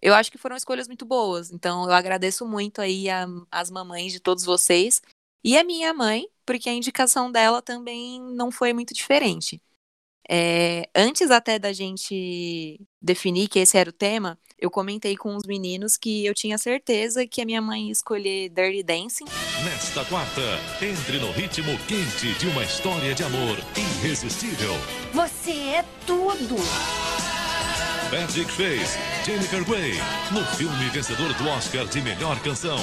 [0.00, 1.50] Eu acho que foram escolhas muito boas.
[1.50, 5.03] Então eu agradeço muito aí a, as mamães de todos vocês
[5.42, 9.61] e a minha mãe, porque a indicação dela também não foi muito diferente.
[10.28, 15.44] É, antes até da gente definir que esse era o tema, eu comentei com os
[15.46, 19.26] meninos que eu tinha certeza que a minha mãe ia escolher Dirty Dancing.
[19.64, 20.40] Nesta quarta,
[20.80, 24.72] entre no ritmo quente de uma história de amor irresistível.
[25.12, 26.56] Você é tudo!
[28.11, 29.95] Magic Face, Jennifer Grey,
[30.33, 32.77] no filme vencedor do Oscar de melhor canção.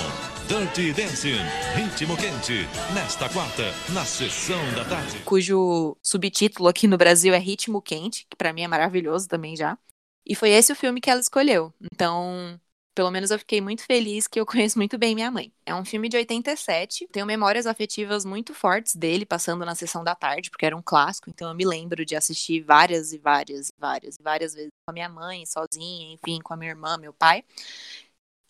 [0.48, 1.40] Dirty Dancing,
[1.76, 5.20] Ritmo Quente, nesta quarta, na sessão da tarde.
[5.24, 9.78] Cujo subtítulo aqui no Brasil é Ritmo Quente, que para mim é maravilhoso também já.
[10.26, 11.74] E foi esse o filme que ela escolheu.
[11.94, 12.60] Então,
[12.94, 15.52] pelo menos eu fiquei muito feliz que eu conheço muito bem minha mãe.
[15.66, 20.16] É um filme de 87, tenho memórias afetivas muito fortes dele passando na sessão da
[20.16, 23.74] tarde, porque era um clássico, então eu me lembro de assistir várias e várias e
[23.80, 27.14] várias e várias vezes com a minha mãe, sozinha, enfim, com a minha irmã, meu
[27.14, 27.44] pai.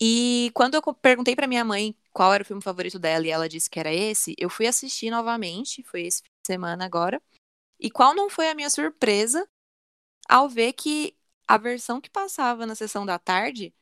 [0.00, 3.48] E quando eu perguntei para minha mãe qual era o filme favorito dela e ela
[3.48, 7.22] disse que era esse, eu fui assistir novamente, foi esse fim de semana agora.
[7.78, 9.46] E qual não foi a minha surpresa
[10.28, 13.72] ao ver que a versão que passava na sessão da tarde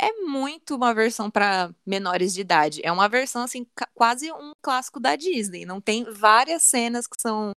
[0.00, 2.80] é muito uma versão para menores de idade.
[2.84, 5.64] É uma versão assim, quase um clássico da Disney.
[5.64, 7.52] Não tem várias cenas que são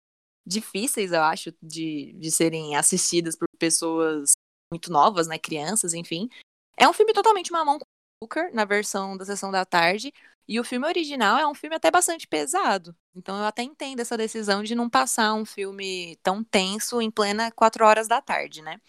[0.45, 4.31] difíceis, eu acho, de, de serem assistidas por pessoas
[4.71, 6.29] muito novas, né, crianças, enfim.
[6.77, 7.77] É um filme totalmente mamão
[8.21, 10.13] açúcar na versão da sessão da tarde.
[10.47, 12.95] E o filme original é um filme até bastante pesado.
[13.15, 17.51] Então eu até entendo essa decisão de não passar um filme tão tenso em plena
[17.51, 18.79] quatro horas da tarde, né?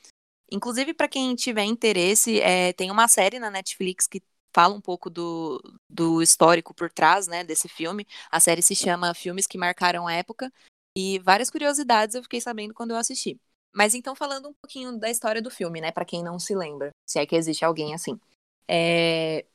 [0.54, 4.22] Inclusive, para quem tiver interesse, é, tem uma série na Netflix que
[4.54, 8.06] fala um pouco do, do histórico por trás, né, desse filme.
[8.30, 10.52] A série se chama Filmes que Marcaram a Época.
[10.96, 13.40] E várias curiosidades eu fiquei sabendo quando eu assisti.
[13.74, 15.90] Mas então, falando um pouquinho da história do filme, né?
[15.90, 18.20] Pra quem não se lembra, se é que existe alguém assim.
[18.68, 19.46] É,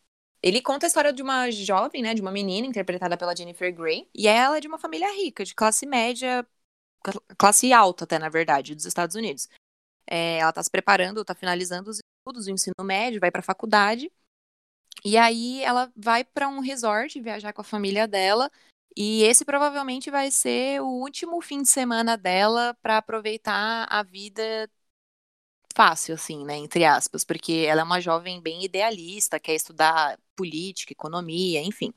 [0.42, 2.14] Ele conta a história de uma jovem, né?
[2.16, 4.10] De uma menina interpretada pela Jennifer Grey.
[4.16, 6.48] E ela é de uma família rica, de classe média,
[7.06, 9.50] cl- classe alta até, na verdade, dos Estados Unidos.
[10.10, 14.12] É, ela tá se preparando, tá finalizando os estudos, o ensino médio, vai pra faculdade.
[15.06, 18.52] E aí ela vai pra um resort viajar com a família dela.
[18.96, 24.70] E esse provavelmente vai ser o último fim de semana dela pra aproveitar a vida
[25.76, 26.56] fácil, assim, né?
[26.58, 31.94] Entre aspas, porque ela é uma jovem bem idealista, quer estudar política, economia, enfim.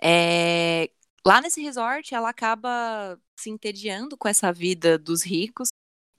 [0.00, 0.90] É,
[1.26, 5.68] Lá nesse resort, ela acaba se entediando com essa vida dos ricos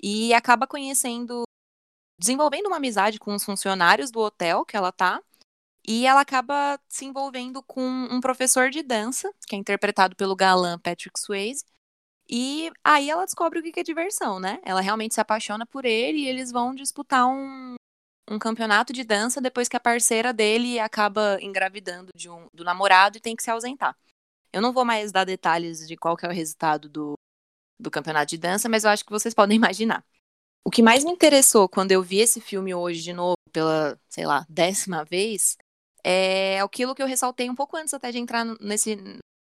[0.01, 1.43] e acaba conhecendo,
[2.19, 5.21] desenvolvendo uma amizade com os funcionários do hotel que ela tá.
[5.87, 10.77] E ela acaba se envolvendo com um professor de dança, que é interpretado pelo galã
[10.77, 11.63] Patrick Swayze.
[12.29, 14.59] E aí ela descobre o que é diversão, né?
[14.63, 17.75] Ela realmente se apaixona por ele e eles vão disputar um,
[18.29, 23.17] um campeonato de dança depois que a parceira dele acaba engravidando de um, do namorado
[23.17, 23.95] e tem que se ausentar.
[24.51, 27.13] Eu não vou mais dar detalhes de qual que é o resultado do,
[27.79, 30.03] do campeonato de dança, mas eu acho que vocês podem imaginar.
[30.65, 34.25] O que mais me interessou quando eu vi esse filme hoje de novo, pela, sei
[34.25, 35.57] lá, décima vez,
[36.03, 38.97] é aquilo que eu ressaltei um pouco antes até de entrar nesse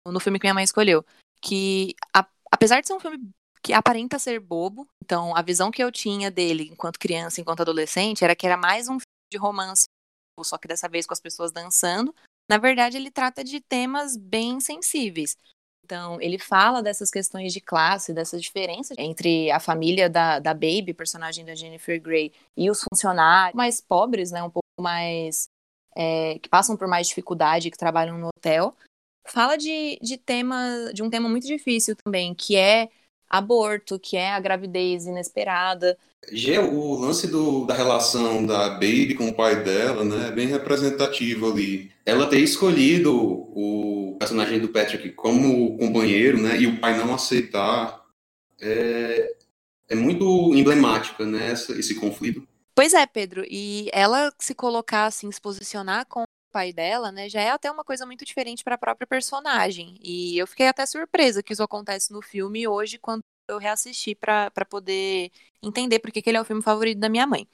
[0.06, 1.04] no filme que minha mãe escolheu.
[1.40, 3.30] Que, a, apesar de ser um filme
[3.62, 8.24] que aparenta ser bobo, então a visão que eu tinha dele enquanto criança, enquanto adolescente,
[8.24, 9.84] era que era mais um filme de romance,
[10.40, 12.14] só que dessa vez com as pessoas dançando.
[12.50, 15.36] Na verdade, ele trata de temas bem sensíveis.
[15.92, 20.94] Então, ele fala dessas questões de classe, dessas diferenças entre a família da, da Baby,
[20.94, 25.50] personagem da Jennifer Grey, e os funcionários mais pobres, né, um pouco mais.
[25.94, 28.74] É, que passam por mais dificuldade, que trabalham no hotel.
[29.26, 32.88] Fala de, de, tema, de um tema muito difícil também, que é
[33.32, 35.96] aborto, que é a gravidez inesperada.
[36.30, 40.46] Já o lance do, da relação da Baby com o pai dela, né, é bem
[40.46, 41.90] representativo ali.
[42.04, 48.04] Ela ter escolhido o personagem do Patrick como companheiro, né, e o pai não aceitar,
[48.60, 49.34] é,
[49.88, 52.46] é muito emblemática, né, essa, esse conflito.
[52.74, 57.28] Pois é, Pedro, e ela se colocar assim, se posicionar com o pai dela, né,
[57.28, 59.98] já é até uma coisa muito diferente para a própria personagem.
[60.00, 64.50] E eu fiquei até surpresa que isso acontece no filme hoje, quando eu reassisti para
[64.68, 65.32] poder
[65.62, 67.48] entender por que ele é o filme favorito da minha mãe.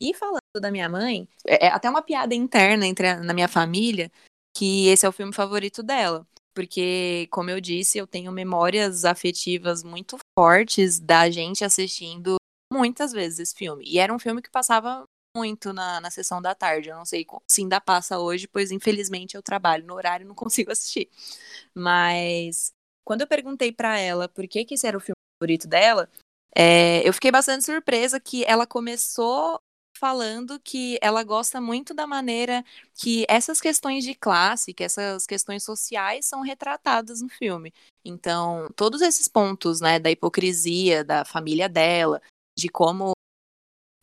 [0.00, 4.10] E falando da minha mãe, é até uma piada interna entre a, na minha família
[4.56, 6.26] que esse é o filme favorito dela.
[6.54, 12.36] Porque, como eu disse, eu tenho memórias afetivas muito fortes da gente assistindo
[12.72, 13.84] muitas vezes esse filme.
[13.86, 15.04] E era um filme que passava
[15.34, 16.88] muito na, na sessão da tarde.
[16.88, 20.34] Eu não sei se ainda passa hoje, pois infelizmente eu trabalho no horário e não
[20.36, 21.10] consigo assistir.
[21.74, 22.72] Mas
[23.04, 26.08] quando eu perguntei para ela por que, que esse era o filme favorito dela,
[26.56, 29.60] é, eu fiquei bastante surpresa que ela começou
[29.96, 32.64] falando que ela gosta muito da maneira
[32.94, 37.72] que essas questões de classe, que essas questões sociais são retratadas no filme.
[38.04, 42.20] Então, todos esses pontos, né, da hipocrisia da família dela,
[42.58, 43.13] de como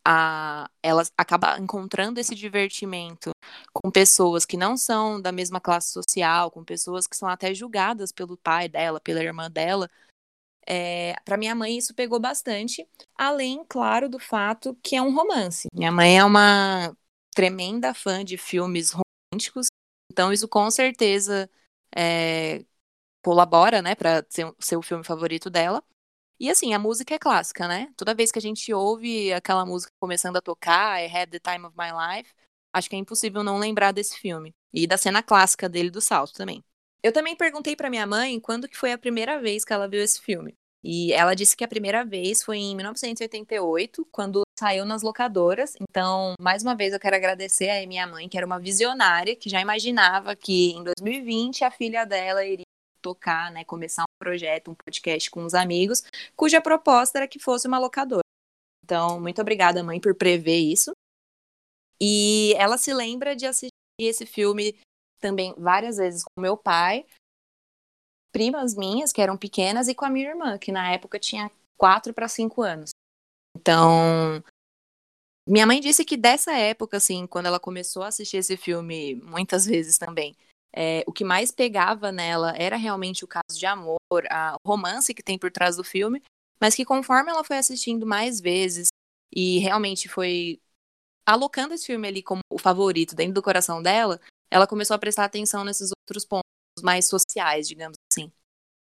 [0.06, 3.32] a, ela acaba encontrando esse divertimento
[3.74, 8.12] com pessoas que não são da mesma classe social, com pessoas que são até julgadas
[8.12, 9.89] pelo pai dela, pela irmã dela.
[10.68, 15.68] É, para minha mãe isso pegou bastante, além, claro, do fato que é um romance.
[15.74, 16.95] Minha mãe é uma
[17.34, 19.68] tremenda fã de filmes românticos,
[20.12, 21.49] então isso com certeza
[21.95, 22.64] é,
[23.24, 25.84] colabora, né, para ser, ser o filme favorito dela.
[26.41, 27.93] E assim, a música é clássica, né?
[27.95, 31.67] Toda vez que a gente ouve aquela música começando a tocar, I Had the Time
[31.67, 32.33] of My Life,
[32.73, 34.51] acho que é impossível não lembrar desse filme.
[34.73, 36.63] E da cena clássica dele do salto também.
[37.03, 40.01] Eu também perguntei para minha mãe quando que foi a primeira vez que ela viu
[40.01, 40.55] esse filme.
[40.83, 45.75] E ela disse que a primeira vez foi em 1988, quando saiu nas locadoras.
[45.79, 49.47] Então, mais uma vez, eu quero agradecer a minha mãe, que era uma visionária, que
[49.47, 52.65] já imaginava que em 2020 a filha dela iria
[53.02, 56.04] tocar, né, começar um projeto, um podcast com os amigos,
[56.36, 58.22] cuja proposta era que fosse uma locadora.
[58.84, 60.91] Então, muito obrigada, mãe, por prever isso.
[61.99, 64.80] E ela se lembra de assistir esse filme
[65.20, 67.06] também várias vezes com meu pai,
[68.32, 72.14] primas minhas, que eram pequenas, e com a minha irmã, que na época tinha quatro
[72.14, 72.89] para cinco anos.
[73.56, 74.43] Então,
[75.47, 79.66] minha mãe disse que dessa época, assim, quando ela começou a assistir esse filme muitas
[79.66, 80.36] vezes também,
[80.74, 83.99] é, o que mais pegava nela era realmente o caso de amor,
[84.30, 86.22] a, o romance que tem por trás do filme,
[86.59, 88.88] mas que conforme ela foi assistindo mais vezes
[89.34, 90.61] e realmente foi
[91.26, 94.19] alocando esse filme ali como o favorito dentro do coração dela,
[94.49, 96.43] ela começou a prestar atenção nesses outros pontos
[96.84, 98.32] mais sociais, digamos assim.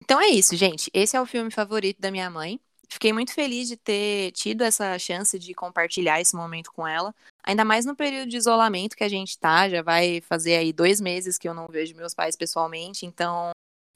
[0.04, 0.90] Então é isso, gente.
[0.94, 2.60] Esse é o filme favorito da minha mãe.
[2.90, 7.14] fiquei muito feliz de ter tido essa chance de compartilhar esse momento com ela.
[7.44, 11.02] Ainda mais no período de isolamento que a gente tá, já vai fazer aí dois
[11.02, 13.52] meses que eu não vejo meus pais pessoalmente, então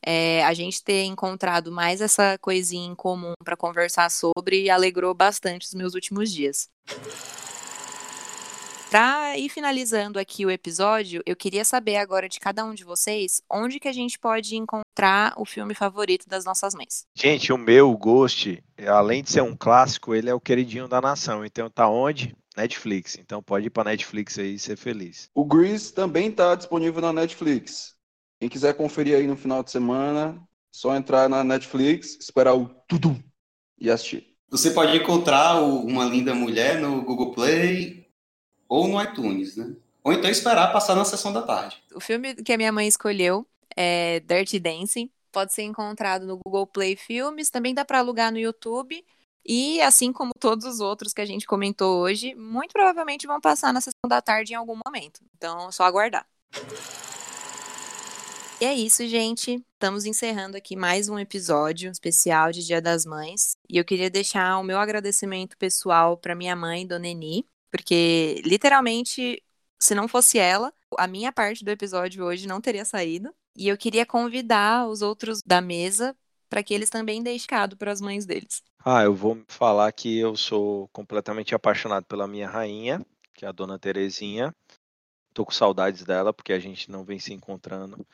[0.05, 5.67] é, a gente ter encontrado mais essa coisinha em comum para conversar sobre alegrou bastante
[5.67, 6.69] os meus últimos dias.
[8.91, 13.41] Para ir finalizando aqui o episódio, eu queria saber agora de cada um de vocês
[13.51, 17.03] onde que a gente pode encontrar o filme favorito das nossas mães.
[17.13, 21.01] Gente, o meu o Ghost, além de ser um clássico, ele é o queridinho da
[21.01, 21.43] nação.
[21.43, 22.33] Então tá onde?
[22.57, 23.17] Netflix.
[23.17, 25.29] Então pode ir para Netflix aí e ser feliz.
[25.33, 27.95] O Grease também tá disponível na Netflix.
[28.39, 30.41] Quem quiser conferir aí no final de semana,
[30.71, 33.17] só entrar na Netflix, esperar o tudo
[33.79, 34.35] e assistir.
[34.49, 38.07] Você pode encontrar o Uma Linda Mulher no Google Play
[38.67, 39.75] ou no iTunes, né?
[40.03, 41.81] Ou então esperar passar na sessão da tarde.
[41.93, 45.09] O filme que a minha mãe escolheu é Dirty Dancing.
[45.31, 49.03] Pode ser encontrado no Google Play Filmes, também dá para alugar no YouTube.
[49.47, 53.71] E assim como todos os outros que a gente comentou hoje, muito provavelmente vão passar
[53.71, 55.21] na sessão da tarde em algum momento.
[55.37, 56.25] Então, é só aguardar.
[58.59, 59.63] E é isso, gente.
[59.73, 63.55] Estamos encerrando aqui mais um episódio especial de Dia das Mães.
[63.69, 69.43] E eu queria deixar o meu agradecimento pessoal para minha mãe, Dona Eni, porque literalmente,
[69.79, 73.31] se não fosse ela, a minha parte do episódio hoje não teria saído.
[73.55, 76.15] E eu queria convidar os outros da mesa
[76.55, 78.63] para que eles também deixem recado para as mães deles.
[78.79, 83.51] Ah, eu vou falar que eu sou completamente apaixonado pela minha rainha, que é a
[83.51, 84.55] Dona Terezinha.
[85.33, 88.07] Tô com saudades dela porque a gente não vem se encontrando,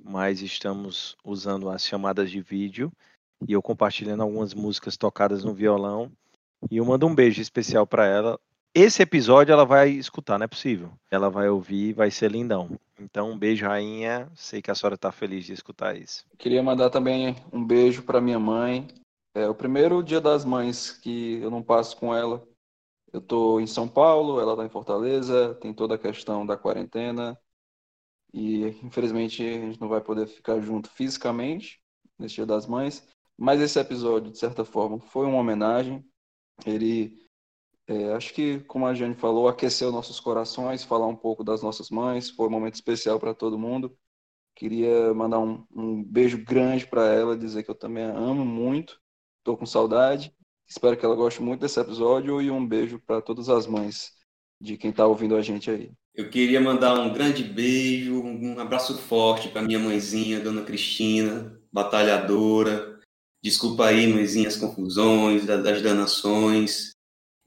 [0.00, 2.92] mas estamos usando as chamadas de vídeo
[3.48, 6.08] e eu compartilhando algumas músicas tocadas no violão.
[6.70, 8.38] E eu mando um beijo especial para ela.
[8.80, 10.92] Esse episódio ela vai escutar, não é possível.
[11.10, 12.78] Ela vai ouvir, vai ser lindão.
[12.96, 14.30] Então, um beijo, rainha.
[14.36, 16.24] Sei que a senhora está feliz de escutar isso.
[16.38, 18.86] Queria mandar também um beijo para minha mãe.
[19.34, 22.46] É o primeiro dia das mães que eu não passo com ela.
[23.12, 27.36] Eu tô em São Paulo, ela tá em Fortaleza, tem toda a questão da quarentena.
[28.32, 31.80] E infelizmente a gente não vai poder ficar junto fisicamente
[32.16, 33.04] nesse Dia das Mães.
[33.36, 36.04] Mas esse episódio, de certa forma, foi uma homenagem.
[36.64, 37.27] Ele
[37.88, 41.88] é, acho que, como a Jane falou, aqueceu nossos corações, falar um pouco das nossas
[41.88, 42.28] mães.
[42.28, 43.96] Foi um momento especial para todo mundo.
[44.54, 49.00] Queria mandar um, um beijo grande para ela, dizer que eu também a amo muito.
[49.38, 50.34] Estou com saudade.
[50.68, 54.12] Espero que ela goste muito desse episódio e um beijo para todas as mães
[54.60, 55.90] de quem está ouvindo a gente aí.
[56.14, 63.00] Eu queria mandar um grande beijo, um abraço forte para minha mãezinha, Dona Cristina, batalhadora.
[63.42, 66.97] Desculpa aí, mãezinha, as confusões, das danações.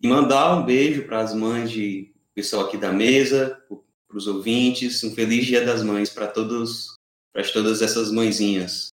[0.02, 3.62] E mandar um beijo para as mães de pessoal aqui da mesa,
[4.08, 5.04] para os ouvintes.
[5.04, 6.96] Um feliz Dia das Mães para todos,
[7.32, 8.88] para todas essas mãezinhas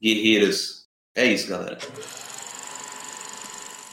[0.00, 0.84] guerreiras.
[1.14, 1.78] É isso, galera.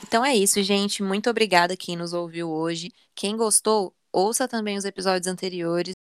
[0.08, 1.02] Então é isso, gente.
[1.02, 2.92] Muito obrigada quem nos ouviu hoje.
[3.16, 5.94] Quem gostou, ouça também os episódios anteriores.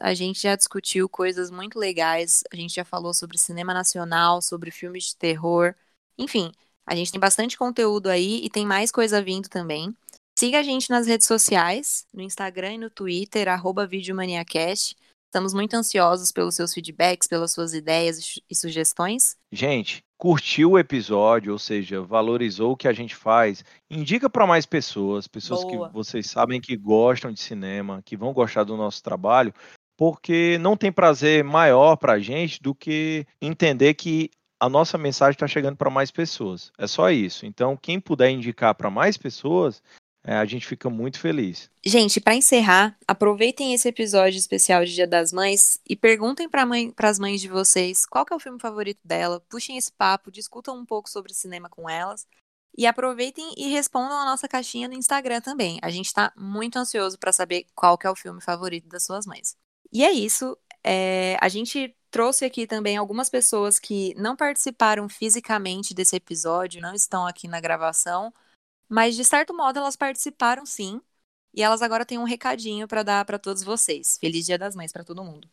[0.00, 2.44] A gente já discutiu coisas muito legais.
[2.52, 5.74] A gente já falou sobre cinema nacional, sobre filmes de terror.
[6.18, 6.52] Enfim,
[6.86, 9.94] a gente tem bastante conteúdo aí e tem mais coisa vindo também.
[10.38, 14.94] Siga a gente nas redes sociais, no Instagram e no Twitter, arroba Videomaniacast.
[15.26, 19.36] Estamos muito ansiosos pelos seus feedbacks, pelas suas ideias e sugestões.
[19.50, 24.64] Gente, curtiu o episódio, ou seja, valorizou o que a gente faz, indica para mais
[24.64, 25.88] pessoas, pessoas Boa.
[25.88, 29.52] que vocês sabem que gostam de cinema, que vão gostar do nosso trabalho,
[29.96, 35.32] porque não tem prazer maior para a gente do que entender que a nossa mensagem
[35.32, 36.72] está chegando para mais pessoas.
[36.78, 37.46] É só isso.
[37.46, 39.82] Então, quem puder indicar para mais pessoas,
[40.24, 41.70] é, a gente fica muito feliz.
[41.84, 46.92] Gente, para encerrar, aproveitem esse episódio especial de Dia das Mães e perguntem para mãe,
[46.96, 50.84] as mães de vocês qual é o filme favorito dela, puxem esse papo, discutam um
[50.84, 52.26] pouco sobre cinema com elas
[52.76, 55.78] e aproveitem e respondam a nossa caixinha no Instagram também.
[55.80, 59.56] A gente está muito ansioso para saber qual é o filme favorito das suas mães.
[59.92, 60.58] E é isso.
[60.82, 66.94] É, a gente trouxe aqui também algumas pessoas que não participaram fisicamente desse episódio, não
[66.94, 68.32] estão aqui na gravação,
[68.88, 70.98] mas de certo modo elas participaram sim.
[71.52, 74.16] E elas agora têm um recadinho para dar para todos vocês.
[74.18, 75.46] Feliz Dia das Mães para todo mundo.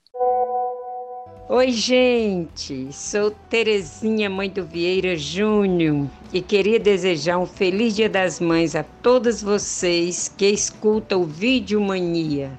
[1.50, 2.94] Oi, gente.
[2.94, 8.84] Sou Terezinha, mãe do Vieira Júnior, e queria desejar um feliz Dia das Mães a
[8.84, 12.58] todas vocês que escutam o Vídeo Mania.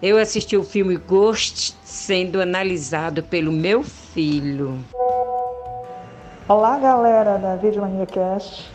[0.00, 4.78] Eu assisti o filme Ghost sendo analisado pelo meu filho.
[6.48, 8.70] Olá, galera da Video Mania Cast.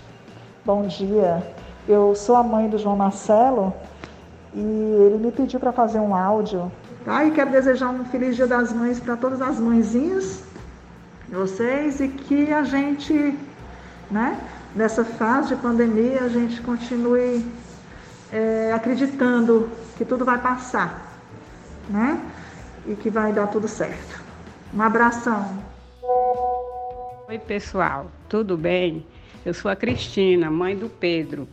[0.66, 1.42] Bom dia.
[1.88, 3.74] Eu sou a mãe do João Marcelo
[4.54, 6.70] e ele me pediu para fazer um áudio.
[7.06, 7.24] Tá?
[7.24, 10.44] E quero desejar um feliz Dia das Mães para todas as mãezinhas,
[11.30, 13.40] vocês, e que a gente,
[14.12, 14.38] né,
[14.76, 17.46] nessa fase de pandemia a gente continue
[18.30, 21.13] é, acreditando que tudo vai passar,
[21.90, 22.22] né?
[22.88, 24.22] E que vai dar tudo certo.
[24.74, 25.64] Um abração.
[27.28, 29.06] Oi, pessoal, tudo bem?
[29.46, 31.48] Eu sou a Cristina, mãe do Pedro.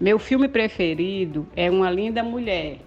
[0.00, 2.78] Meu filme preferido é Uma Linda Mulher.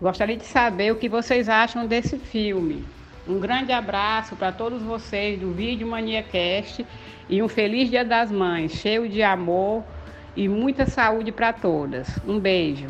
[0.00, 2.84] Gostaria de saber o que vocês acham desse filme.
[3.26, 6.86] Um grande abraço para todos vocês do Vídeo Mania Cast
[7.28, 9.82] e um feliz Dia das Mães, cheio de amor
[10.36, 12.06] e muita saúde para todas.
[12.26, 12.86] Um beijo.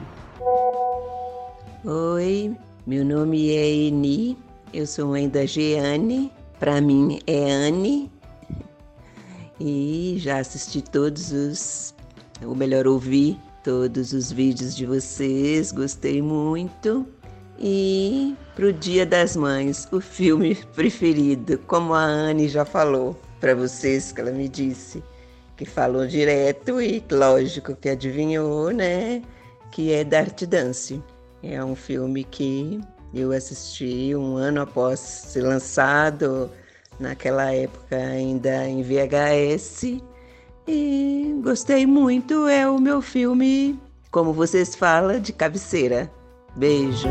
[1.84, 2.56] Oi,
[2.86, 4.38] meu nome é Eni,
[4.72, 8.08] eu sou mãe da Jeane, para mim é Anne
[9.58, 11.92] e já assisti todos os,
[12.44, 17.04] ou melhor, ouvi todos os vídeos de vocês, gostei muito.
[17.58, 24.12] E pro Dia das Mães, o filme preferido, como a Anne já falou para vocês,
[24.12, 25.02] que ela me disse,
[25.56, 29.22] que falou direto e lógico que adivinhou, né?
[29.72, 31.02] Que é Dart Dance.
[31.48, 32.80] É um filme que
[33.14, 36.50] eu assisti um ano após ser lançado,
[36.98, 40.02] naquela época ainda em VHS.
[40.68, 43.78] E gostei muito, é o meu filme,
[44.10, 46.10] como vocês falam, de cabeceira.
[46.56, 47.08] Beijo.